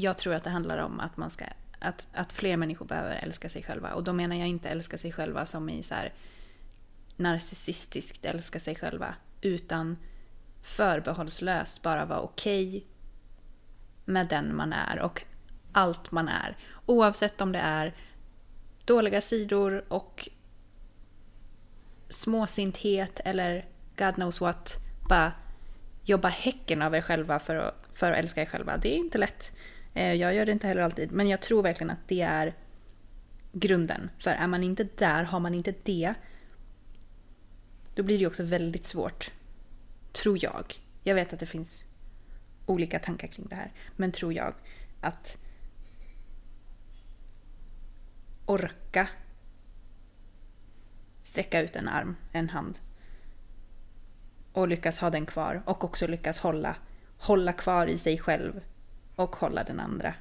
Jag 0.00 0.18
tror 0.18 0.34
att 0.34 0.44
det 0.44 0.50
handlar 0.50 0.78
om 0.78 1.00
att 1.00 1.16
man 1.16 1.30
ska 1.30 1.44
att, 1.78 2.06
att 2.12 2.32
fler 2.32 2.56
människor 2.56 2.86
behöver 2.86 3.18
älska 3.22 3.48
sig 3.48 3.62
själva. 3.62 3.94
Och 3.94 4.04
då 4.04 4.12
menar 4.12 4.36
jag 4.36 4.48
inte 4.48 4.68
älska 4.68 4.98
sig 4.98 5.12
själva 5.12 5.46
som 5.46 5.68
i 5.68 5.82
så 5.82 5.94
här 5.94 6.12
narcissistiskt 7.16 8.24
älska 8.24 8.60
sig 8.60 8.74
själva 8.74 9.14
utan 9.40 9.96
förbehållslöst 10.62 11.82
bara 11.82 12.04
vara 12.04 12.20
okej 12.20 12.86
med 14.04 14.28
den 14.28 14.56
man 14.56 14.72
är 14.72 14.98
och 14.98 15.22
allt 15.72 16.10
man 16.10 16.28
är. 16.28 16.56
Oavsett 16.86 17.40
om 17.40 17.52
det 17.52 17.58
är 17.58 17.94
dåliga 18.84 19.20
sidor 19.20 19.84
och 19.88 20.28
småsinthet 22.08 23.20
eller 23.24 23.66
God 23.96 24.14
knows 24.14 24.40
what. 24.40 24.78
Bara 25.08 25.32
jobba 26.04 26.28
häcken 26.28 26.82
av 26.82 26.94
er 26.94 27.00
själva 27.00 27.38
för 27.38 27.56
att, 27.56 27.86
för 27.92 28.12
att 28.12 28.18
älska 28.18 28.42
er 28.42 28.46
själva. 28.46 28.76
Det 28.76 28.94
är 28.94 28.98
inte 28.98 29.18
lätt. 29.18 29.52
Eh, 29.94 30.14
jag 30.14 30.34
gör 30.34 30.46
det 30.46 30.52
inte 30.52 30.66
heller 30.66 30.82
alltid. 30.82 31.12
Men 31.12 31.28
jag 31.28 31.42
tror 31.42 31.62
verkligen 31.62 31.90
att 31.90 32.08
det 32.08 32.20
är 32.20 32.54
grunden. 33.52 34.10
För 34.18 34.30
är 34.30 34.46
man 34.46 34.62
inte 34.62 34.86
där, 34.96 35.24
har 35.24 35.40
man 35.40 35.54
inte 35.54 35.74
det, 35.82 36.14
då 37.94 38.02
blir 38.02 38.18
det 38.18 38.26
också 38.26 38.42
väldigt 38.42 38.86
svårt. 38.86 39.30
Tror 40.12 40.38
jag. 40.44 40.80
Jag 41.02 41.14
vet 41.14 41.32
att 41.32 41.40
det 41.40 41.46
finns 41.46 41.84
olika 42.66 42.98
tankar 42.98 43.28
kring 43.28 43.46
det 43.48 43.54
här. 43.54 43.72
Men 43.96 44.12
tror 44.12 44.32
jag 44.32 44.54
att 45.00 45.38
orka 48.46 49.08
sträcka 51.24 51.60
ut 51.60 51.76
en 51.76 51.88
arm, 51.88 52.16
en 52.32 52.48
hand 52.48 52.78
och 54.52 54.68
lyckas 54.68 54.98
ha 54.98 55.10
den 55.10 55.26
kvar 55.26 55.62
och 55.66 55.84
också 55.84 56.06
lyckas 56.06 56.38
hålla, 56.38 56.76
hålla 57.18 57.52
kvar 57.52 57.86
i 57.86 57.98
sig 57.98 58.18
själv 58.18 58.60
och 59.20 59.36
hålla 59.36 59.64
den 59.64 59.80
andra. 59.80 60.14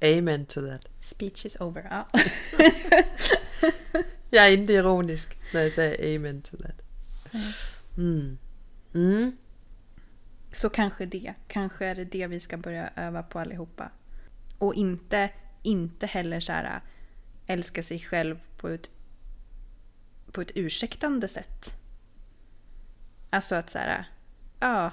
Amen 0.00 0.46
to 0.46 0.60
that. 0.60 0.88
Speech 1.00 1.46
is 1.46 1.56
over. 1.60 1.86
Ja. 1.90 2.08
jag 4.30 4.46
är 4.46 4.52
inte 4.52 4.72
ironisk 4.72 5.38
när 5.54 5.62
jag 5.62 5.72
säger 5.72 6.16
amen 6.16 6.42
to 6.42 6.56
that. 6.56 6.82
Mm. 7.96 8.38
Mm. 8.94 9.36
Så 10.52 10.70
kanske 10.70 11.06
det. 11.06 11.34
Kanske 11.48 11.86
är 11.86 11.94
det 11.94 12.04
det 12.04 12.26
vi 12.26 12.40
ska 12.40 12.56
börja 12.56 12.90
öva 12.96 13.22
på 13.22 13.38
allihopa. 13.38 13.90
Och 14.58 14.74
inte, 14.74 15.30
inte 15.62 16.06
heller 16.06 16.40
så 16.40 16.52
här 16.52 16.80
älska 17.46 17.82
sig 17.82 17.98
själv 17.98 18.38
på 18.56 18.68
ett, 18.68 18.90
på 20.32 20.40
ett 20.40 20.52
ursäktande 20.54 21.28
sätt. 21.28 21.74
Alltså 23.30 23.54
att 23.54 23.70
så 23.70 23.78
här, 23.78 24.04
ja. 24.60 24.92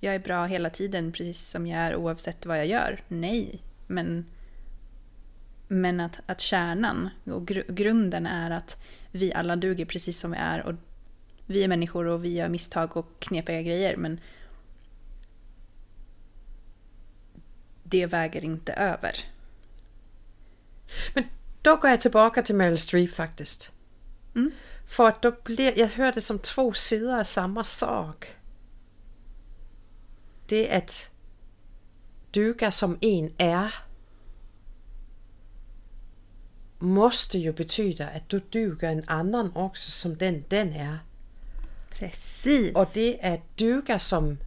Jag 0.00 0.14
är 0.14 0.18
bra 0.18 0.46
hela 0.46 0.70
tiden 0.70 1.12
precis 1.12 1.48
som 1.48 1.66
jag 1.66 1.80
är 1.80 1.96
oavsett 1.96 2.46
vad 2.46 2.58
jag 2.58 2.66
gör. 2.66 3.02
Nej, 3.08 3.62
men 3.86 4.26
men 5.68 6.00
att, 6.00 6.20
att 6.26 6.40
kärnan 6.40 7.10
och 7.24 7.46
gr 7.46 7.62
grunden 7.68 8.26
är 8.26 8.50
att 8.50 8.82
vi 9.12 9.34
alla 9.34 9.56
duger 9.56 9.84
precis 9.84 10.20
som 10.20 10.30
vi 10.30 10.36
är 10.36 10.66
och 10.66 10.74
vi 11.46 11.64
är 11.64 11.68
människor 11.68 12.06
och 12.06 12.24
vi 12.24 12.28
gör 12.28 12.48
misstag 12.48 12.96
och 12.96 13.20
knepiga 13.20 13.62
grejer 13.62 13.96
men 13.96 14.20
det 17.82 18.06
väger 18.06 18.44
inte 18.44 18.72
över. 18.72 19.12
Men 21.14 21.24
då 21.62 21.76
går 21.76 21.90
jag 21.90 22.00
tillbaka 22.00 22.42
till 22.42 22.54
Meryl 22.54 22.78
Streep 22.78 23.14
faktiskt. 23.14 23.72
Mm. 24.34 24.50
För 24.86 25.08
att 25.08 25.22
då 25.22 25.32
blir, 25.44 25.78
jag 25.78 25.88
hör 25.88 26.12
det 26.12 26.20
som 26.20 26.38
två 26.38 26.72
sidor 26.72 27.18
av 27.18 27.24
samma 27.24 27.64
sak. 27.64 28.37
Det 30.48 30.76
att 30.76 31.10
duga 32.30 32.70
som 32.70 32.98
en 33.00 33.32
är 33.38 33.74
måste 36.78 37.38
ju 37.38 37.52
betyda 37.52 38.08
att 38.08 38.28
du 38.28 38.40
duger 38.50 38.88
en 38.88 39.02
annan 39.06 39.52
också 39.54 39.90
som 39.90 40.16
den 40.16 40.44
den 40.48 40.72
är. 40.72 40.98
Precis. 41.90 42.76
Och 42.76 42.86
det 42.94 43.20
att 43.22 43.56
duga 43.56 43.98
som 43.98 44.38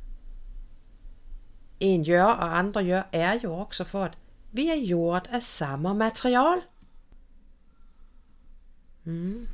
en 1.79 2.03
gör 2.03 2.35
och 2.35 2.55
andra 2.55 2.81
gör 2.81 3.03
är 3.11 3.39
ju 3.39 3.47
också 3.47 3.85
för 3.85 4.05
att 4.05 4.17
vi 4.51 4.69
är 4.69 4.75
gjort 4.75 5.27
av 5.33 5.39
samma 5.39 5.93
material. 5.93 6.61
Mm. 9.05 9.47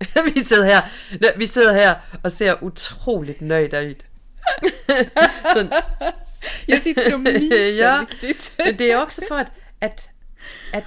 vi 0.34 0.44
sidder 0.44 0.64
här, 0.64 0.90
vi 1.36 1.48
sidder 1.48 1.74
här 1.74 2.00
och 2.22 2.32
ser 2.32 2.64
otroligt 2.64 3.40
nöjda 3.40 3.80
ut. 3.80 4.04
Så, 5.54 5.68
jag 6.66 6.82
sitter 6.82 7.14
och 7.14 7.20
myser 7.20 7.78
ja, 7.78 8.06
riktigt. 8.20 8.78
det 8.78 8.90
är 8.90 9.02
också 9.02 9.22
för 9.22 9.38
att, 9.38 9.50
att, 9.80 10.08
att 10.72 10.84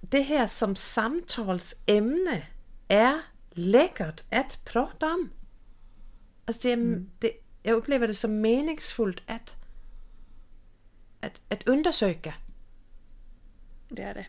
det 0.00 0.22
här 0.22 0.46
som 0.46 0.76
samtalsämne 0.76 2.42
är 2.88 3.20
läckert 3.50 4.22
att 4.30 4.64
prata 4.64 5.06
om. 5.06 5.30
Alltså 6.44 6.68
det, 6.68 6.74
mm. 6.74 7.10
det, 7.18 7.32
jag 7.62 7.76
upplever 7.76 8.06
det 8.06 8.14
som 8.14 8.40
meningsfullt 8.40 9.22
att, 9.26 9.56
att, 11.20 11.40
att 11.48 11.68
undersöka. 11.68 12.34
Det 13.88 14.02
är 14.02 14.14
det. 14.14 14.26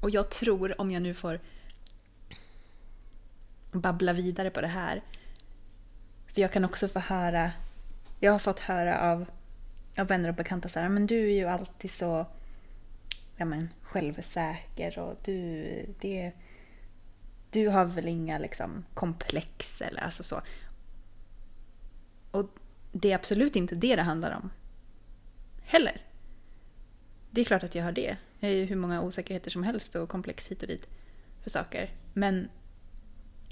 Och 0.00 0.10
jag 0.10 0.30
tror, 0.30 0.80
om 0.80 0.90
jag 0.90 1.02
nu 1.02 1.14
får 1.14 1.40
babbla 3.72 4.12
vidare 4.12 4.50
på 4.50 4.60
det 4.60 4.66
här. 4.66 5.02
För 6.26 6.40
jag 6.40 6.52
kan 6.52 6.64
också 6.64 6.88
få 6.88 6.98
höra, 6.98 7.52
jag 8.20 8.32
har 8.32 8.38
fått 8.38 8.58
höra 8.58 9.00
av, 9.00 9.26
av 9.98 10.06
vänner 10.06 10.28
och 10.28 10.34
bekanta 10.34 10.68
så 10.68 10.80
här, 10.80 10.88
men 10.88 11.06
du 11.06 11.30
är 11.30 11.34
ju 11.34 11.46
alltid 11.46 11.90
så 11.90 12.26
ja, 13.36 13.44
men, 13.44 13.68
självsäker 13.82 14.98
och 14.98 15.16
du, 15.24 15.64
det, 16.00 16.32
du 17.50 17.68
har 17.68 17.84
väl 17.84 18.08
inga 18.08 18.38
liksom, 18.38 18.84
komplex 18.94 19.82
eller 19.82 20.00
alltså 20.00 20.22
så. 20.22 20.42
Och 22.30 22.46
det 22.92 23.12
är 23.12 23.14
absolut 23.14 23.56
inte 23.56 23.74
det 23.74 23.96
det 23.96 24.02
handlar 24.02 24.36
om. 24.36 24.50
Heller. 25.62 26.00
Det 27.30 27.40
är 27.40 27.44
klart 27.44 27.62
att 27.62 27.74
jag 27.74 27.84
har 27.84 27.92
det. 27.92 28.16
Jag 28.40 28.48
har 28.48 28.54
ju 28.54 28.64
hur 28.64 28.76
många 28.76 29.02
osäkerheter 29.02 29.50
som 29.50 29.62
helst 29.62 29.94
och 29.94 30.08
komplex 30.08 30.50
hit 30.50 30.62
och 30.62 30.68
dit 30.68 30.88
för 31.42 31.50
saker. 31.50 31.90
Men 32.12 32.48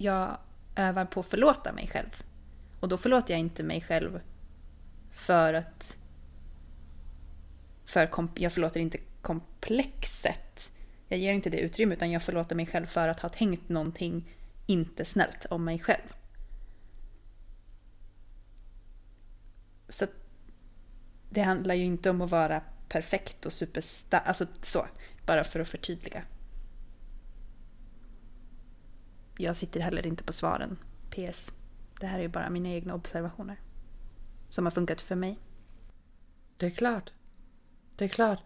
jag 0.00 0.38
övar 0.76 1.04
på 1.04 1.20
att 1.20 1.26
förlåta 1.26 1.72
mig 1.72 1.88
själv. 1.88 2.22
Och 2.80 2.88
då 2.88 2.98
förlåter 2.98 3.34
jag 3.34 3.40
inte 3.40 3.62
mig 3.62 3.80
själv 3.80 4.20
för 5.12 5.54
att... 5.54 5.96
För 7.84 8.10
jag 8.34 8.52
förlåter 8.52 8.80
inte 8.80 8.98
komplexet. 9.22 10.70
Jag 11.08 11.18
ger 11.18 11.32
inte 11.32 11.50
det 11.50 11.58
utrymme 11.58 11.94
utan 11.94 12.10
jag 12.10 12.22
förlåter 12.22 12.56
mig 12.56 12.66
själv 12.66 12.86
för 12.86 13.08
att 13.08 13.20
ha 13.20 13.28
tänkt 13.28 13.68
någonting 13.68 14.28
inte 14.66 15.04
snällt 15.04 15.46
om 15.50 15.64
mig 15.64 15.78
själv. 15.78 16.14
Så 19.88 20.06
det 21.30 21.42
handlar 21.42 21.74
ju 21.74 21.84
inte 21.84 22.10
om 22.10 22.20
att 22.20 22.30
vara 22.30 22.62
perfekt 22.88 23.46
och 23.46 23.52
superstark, 23.52 24.22
alltså 24.26 24.46
så, 24.62 24.86
bara 25.26 25.44
för 25.44 25.60
att 25.60 25.68
förtydliga. 25.68 26.22
Jag 29.40 29.56
sitter 29.56 29.80
heller 29.80 30.06
inte 30.06 30.24
på 30.24 30.32
svaren, 30.32 30.78
PS. 31.10 31.52
Det 32.00 32.06
här 32.06 32.18
är 32.18 32.22
ju 32.22 32.28
bara 32.28 32.50
mina 32.50 32.68
egna 32.68 32.94
observationer. 32.94 33.60
Som 34.48 34.66
har 34.66 34.70
funkat 34.70 35.00
för 35.00 35.14
mig. 35.14 35.38
Det 36.56 36.66
är 36.66 36.70
klart. 36.70 37.12
Det 37.96 38.04
är 38.04 38.08
klart. 38.08 38.38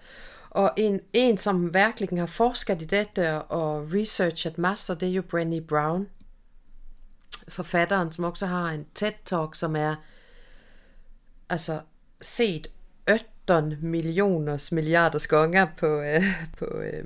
Och 0.51 0.79
en, 0.79 1.01
en 1.13 1.39
som 1.39 1.71
verkligen 1.71 2.19
har 2.19 2.27
forskat 2.27 2.83
i 2.83 2.85
detta 2.85 3.43
och 3.43 3.93
researchat 3.93 4.57
massor 4.57 4.95
det 4.95 5.07
är 5.07 5.11
ju 5.11 5.23
Brené 5.23 5.61
Brown. 5.61 6.07
Författaren 7.47 8.13
som 8.13 8.25
också 8.25 8.47
har 8.47 8.69
en 8.69 8.85
TED-talk 8.85 9.55
som 9.55 9.77
är 9.77 9.97
alltså 11.47 11.83
sett 12.21 12.67
18 13.07 13.91
miljoners 13.91 14.73
miljarders 14.73 15.27
gånger 15.27 15.67
på, 15.77 15.87
øh, 15.87 16.25
på 16.59 16.65
øh, 16.65 17.05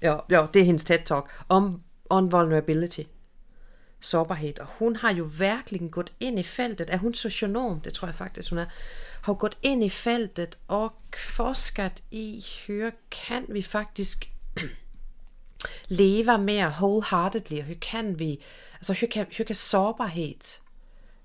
ja, 0.00 0.24
ja, 0.28 0.46
det 0.52 0.60
är 0.60 0.64
hennes 0.64 0.84
TED-talk 0.84 1.28
om, 1.46 1.82
om 2.10 2.28
vulnerability. 2.28 3.06
Sårbarhet. 4.00 4.58
Och 4.58 4.68
hon 4.78 4.96
har 4.96 5.10
ju 5.10 5.24
verkligen 5.24 5.90
gått 5.90 6.12
in 6.18 6.38
i 6.38 6.44
fältet. 6.44 6.90
Är 6.90 6.98
hon 6.98 7.14
socionom? 7.14 7.80
Det 7.84 7.90
tror 7.90 8.08
jag 8.08 8.16
faktiskt 8.16 8.50
hon 8.50 8.58
är. 8.58 8.72
Har 9.22 9.34
gått 9.34 9.56
in 9.60 9.82
i 9.82 9.90
fältet 9.90 10.58
och 10.66 11.16
forskat 11.36 12.02
i 12.10 12.44
hur 12.66 12.92
kan 13.08 13.46
vi 13.48 13.62
faktiskt 13.62 14.22
leva 15.84 16.38
mer 16.38 16.70
wholeheartedly? 16.80 17.60
Hur 17.60 17.74
kan 17.80 18.14
vi, 18.14 18.40
alltså 18.74 18.92
hur 18.92 19.06
kan, 19.06 19.26
hur 19.30 19.44
kan 19.44 19.56
sårbarhet 19.56 20.60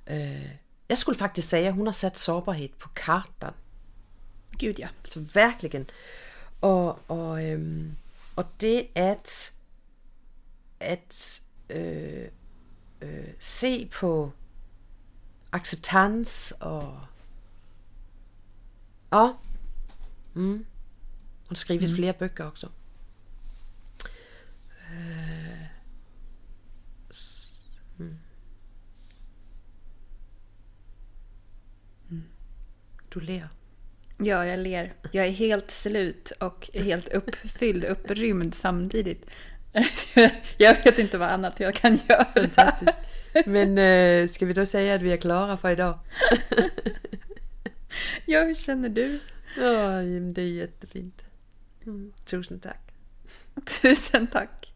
äh, 0.06 0.66
jag 0.88 0.98
skulle 0.98 1.18
faktiskt 1.18 1.50
säga 1.50 1.72
hon 1.72 1.86
har 1.86 1.94
satt 1.94 2.18
sårbarhet 2.18 2.80
på 2.80 2.90
kartan. 2.90 3.54
Gud 4.52 4.80
ja. 4.80 4.88
Så 5.04 5.20
verkligen. 5.20 5.86
Och, 6.60 7.12
och, 7.12 7.38
och 8.36 8.46
det 8.58 8.88
att, 8.96 9.52
att 10.86 11.42
øh, 11.70 12.28
øh, 13.02 13.28
se 13.40 13.90
på 14.00 14.32
acceptans 15.52 16.54
och 16.60 16.98
Ja. 19.12 19.34
Mm. 20.36 20.66
Hon 21.48 21.56
skrivit 21.56 21.96
flera 21.96 22.14
böcker 22.20 22.46
också. 22.48 22.70
Eh, 24.90 25.68
s- 27.12 27.82
mm. 28.00 28.18
Du 33.14 33.20
ler. 33.20 33.48
Ja, 34.18 34.46
jag 34.46 34.60
ler. 34.60 34.94
Jag 35.12 35.28
är 35.28 35.32
helt 35.32 35.72
slut 35.72 36.32
och 36.40 36.70
helt 36.74 37.10
uppfylld, 37.10 37.84
upprymd 37.86 38.54
samtidigt. 38.56 39.26
Jag 40.57 40.84
vet 40.84 40.99
inte 40.99 41.17
vad 41.17 41.30
annat 41.30 41.59
jag 41.59 41.76
kan 41.76 41.99
göra. 42.09 42.26
Fantastiskt. 42.26 43.01
Men 43.45 43.78
eh, 43.78 44.28
ska 44.28 44.45
vi 44.45 44.53
då 44.53 44.65
säga 44.65 44.95
att 44.95 45.01
vi 45.01 45.11
är 45.11 45.17
klara 45.17 45.57
för 45.57 45.71
idag? 45.71 45.99
Ja, 48.26 48.43
hur 48.43 48.53
känner 48.53 48.89
du? 48.89 49.19
Ja, 49.57 49.89
det 50.34 50.41
är 50.41 50.53
jättefint. 50.53 51.23
Mm. 51.86 52.13
Tusen 52.26 52.59
tack. 52.59 52.91
Tusen 53.82 54.28
tack. 54.28 54.73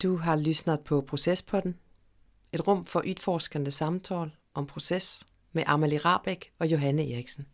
Du 0.00 0.16
har 0.16 0.36
lyssnat 0.36 0.84
på 0.84 1.02
Processpodden. 1.02 1.74
ett 2.50 2.60
rum 2.60 2.84
för 2.84 3.06
utforskande 3.06 3.70
samtal 3.70 4.36
om 4.52 4.66
process 4.66 5.26
med 5.52 5.64
Amelie 5.66 5.98
Rabeck 5.98 6.52
och 6.58 6.66
Johanne 6.66 7.02
Eriksen. 7.02 7.44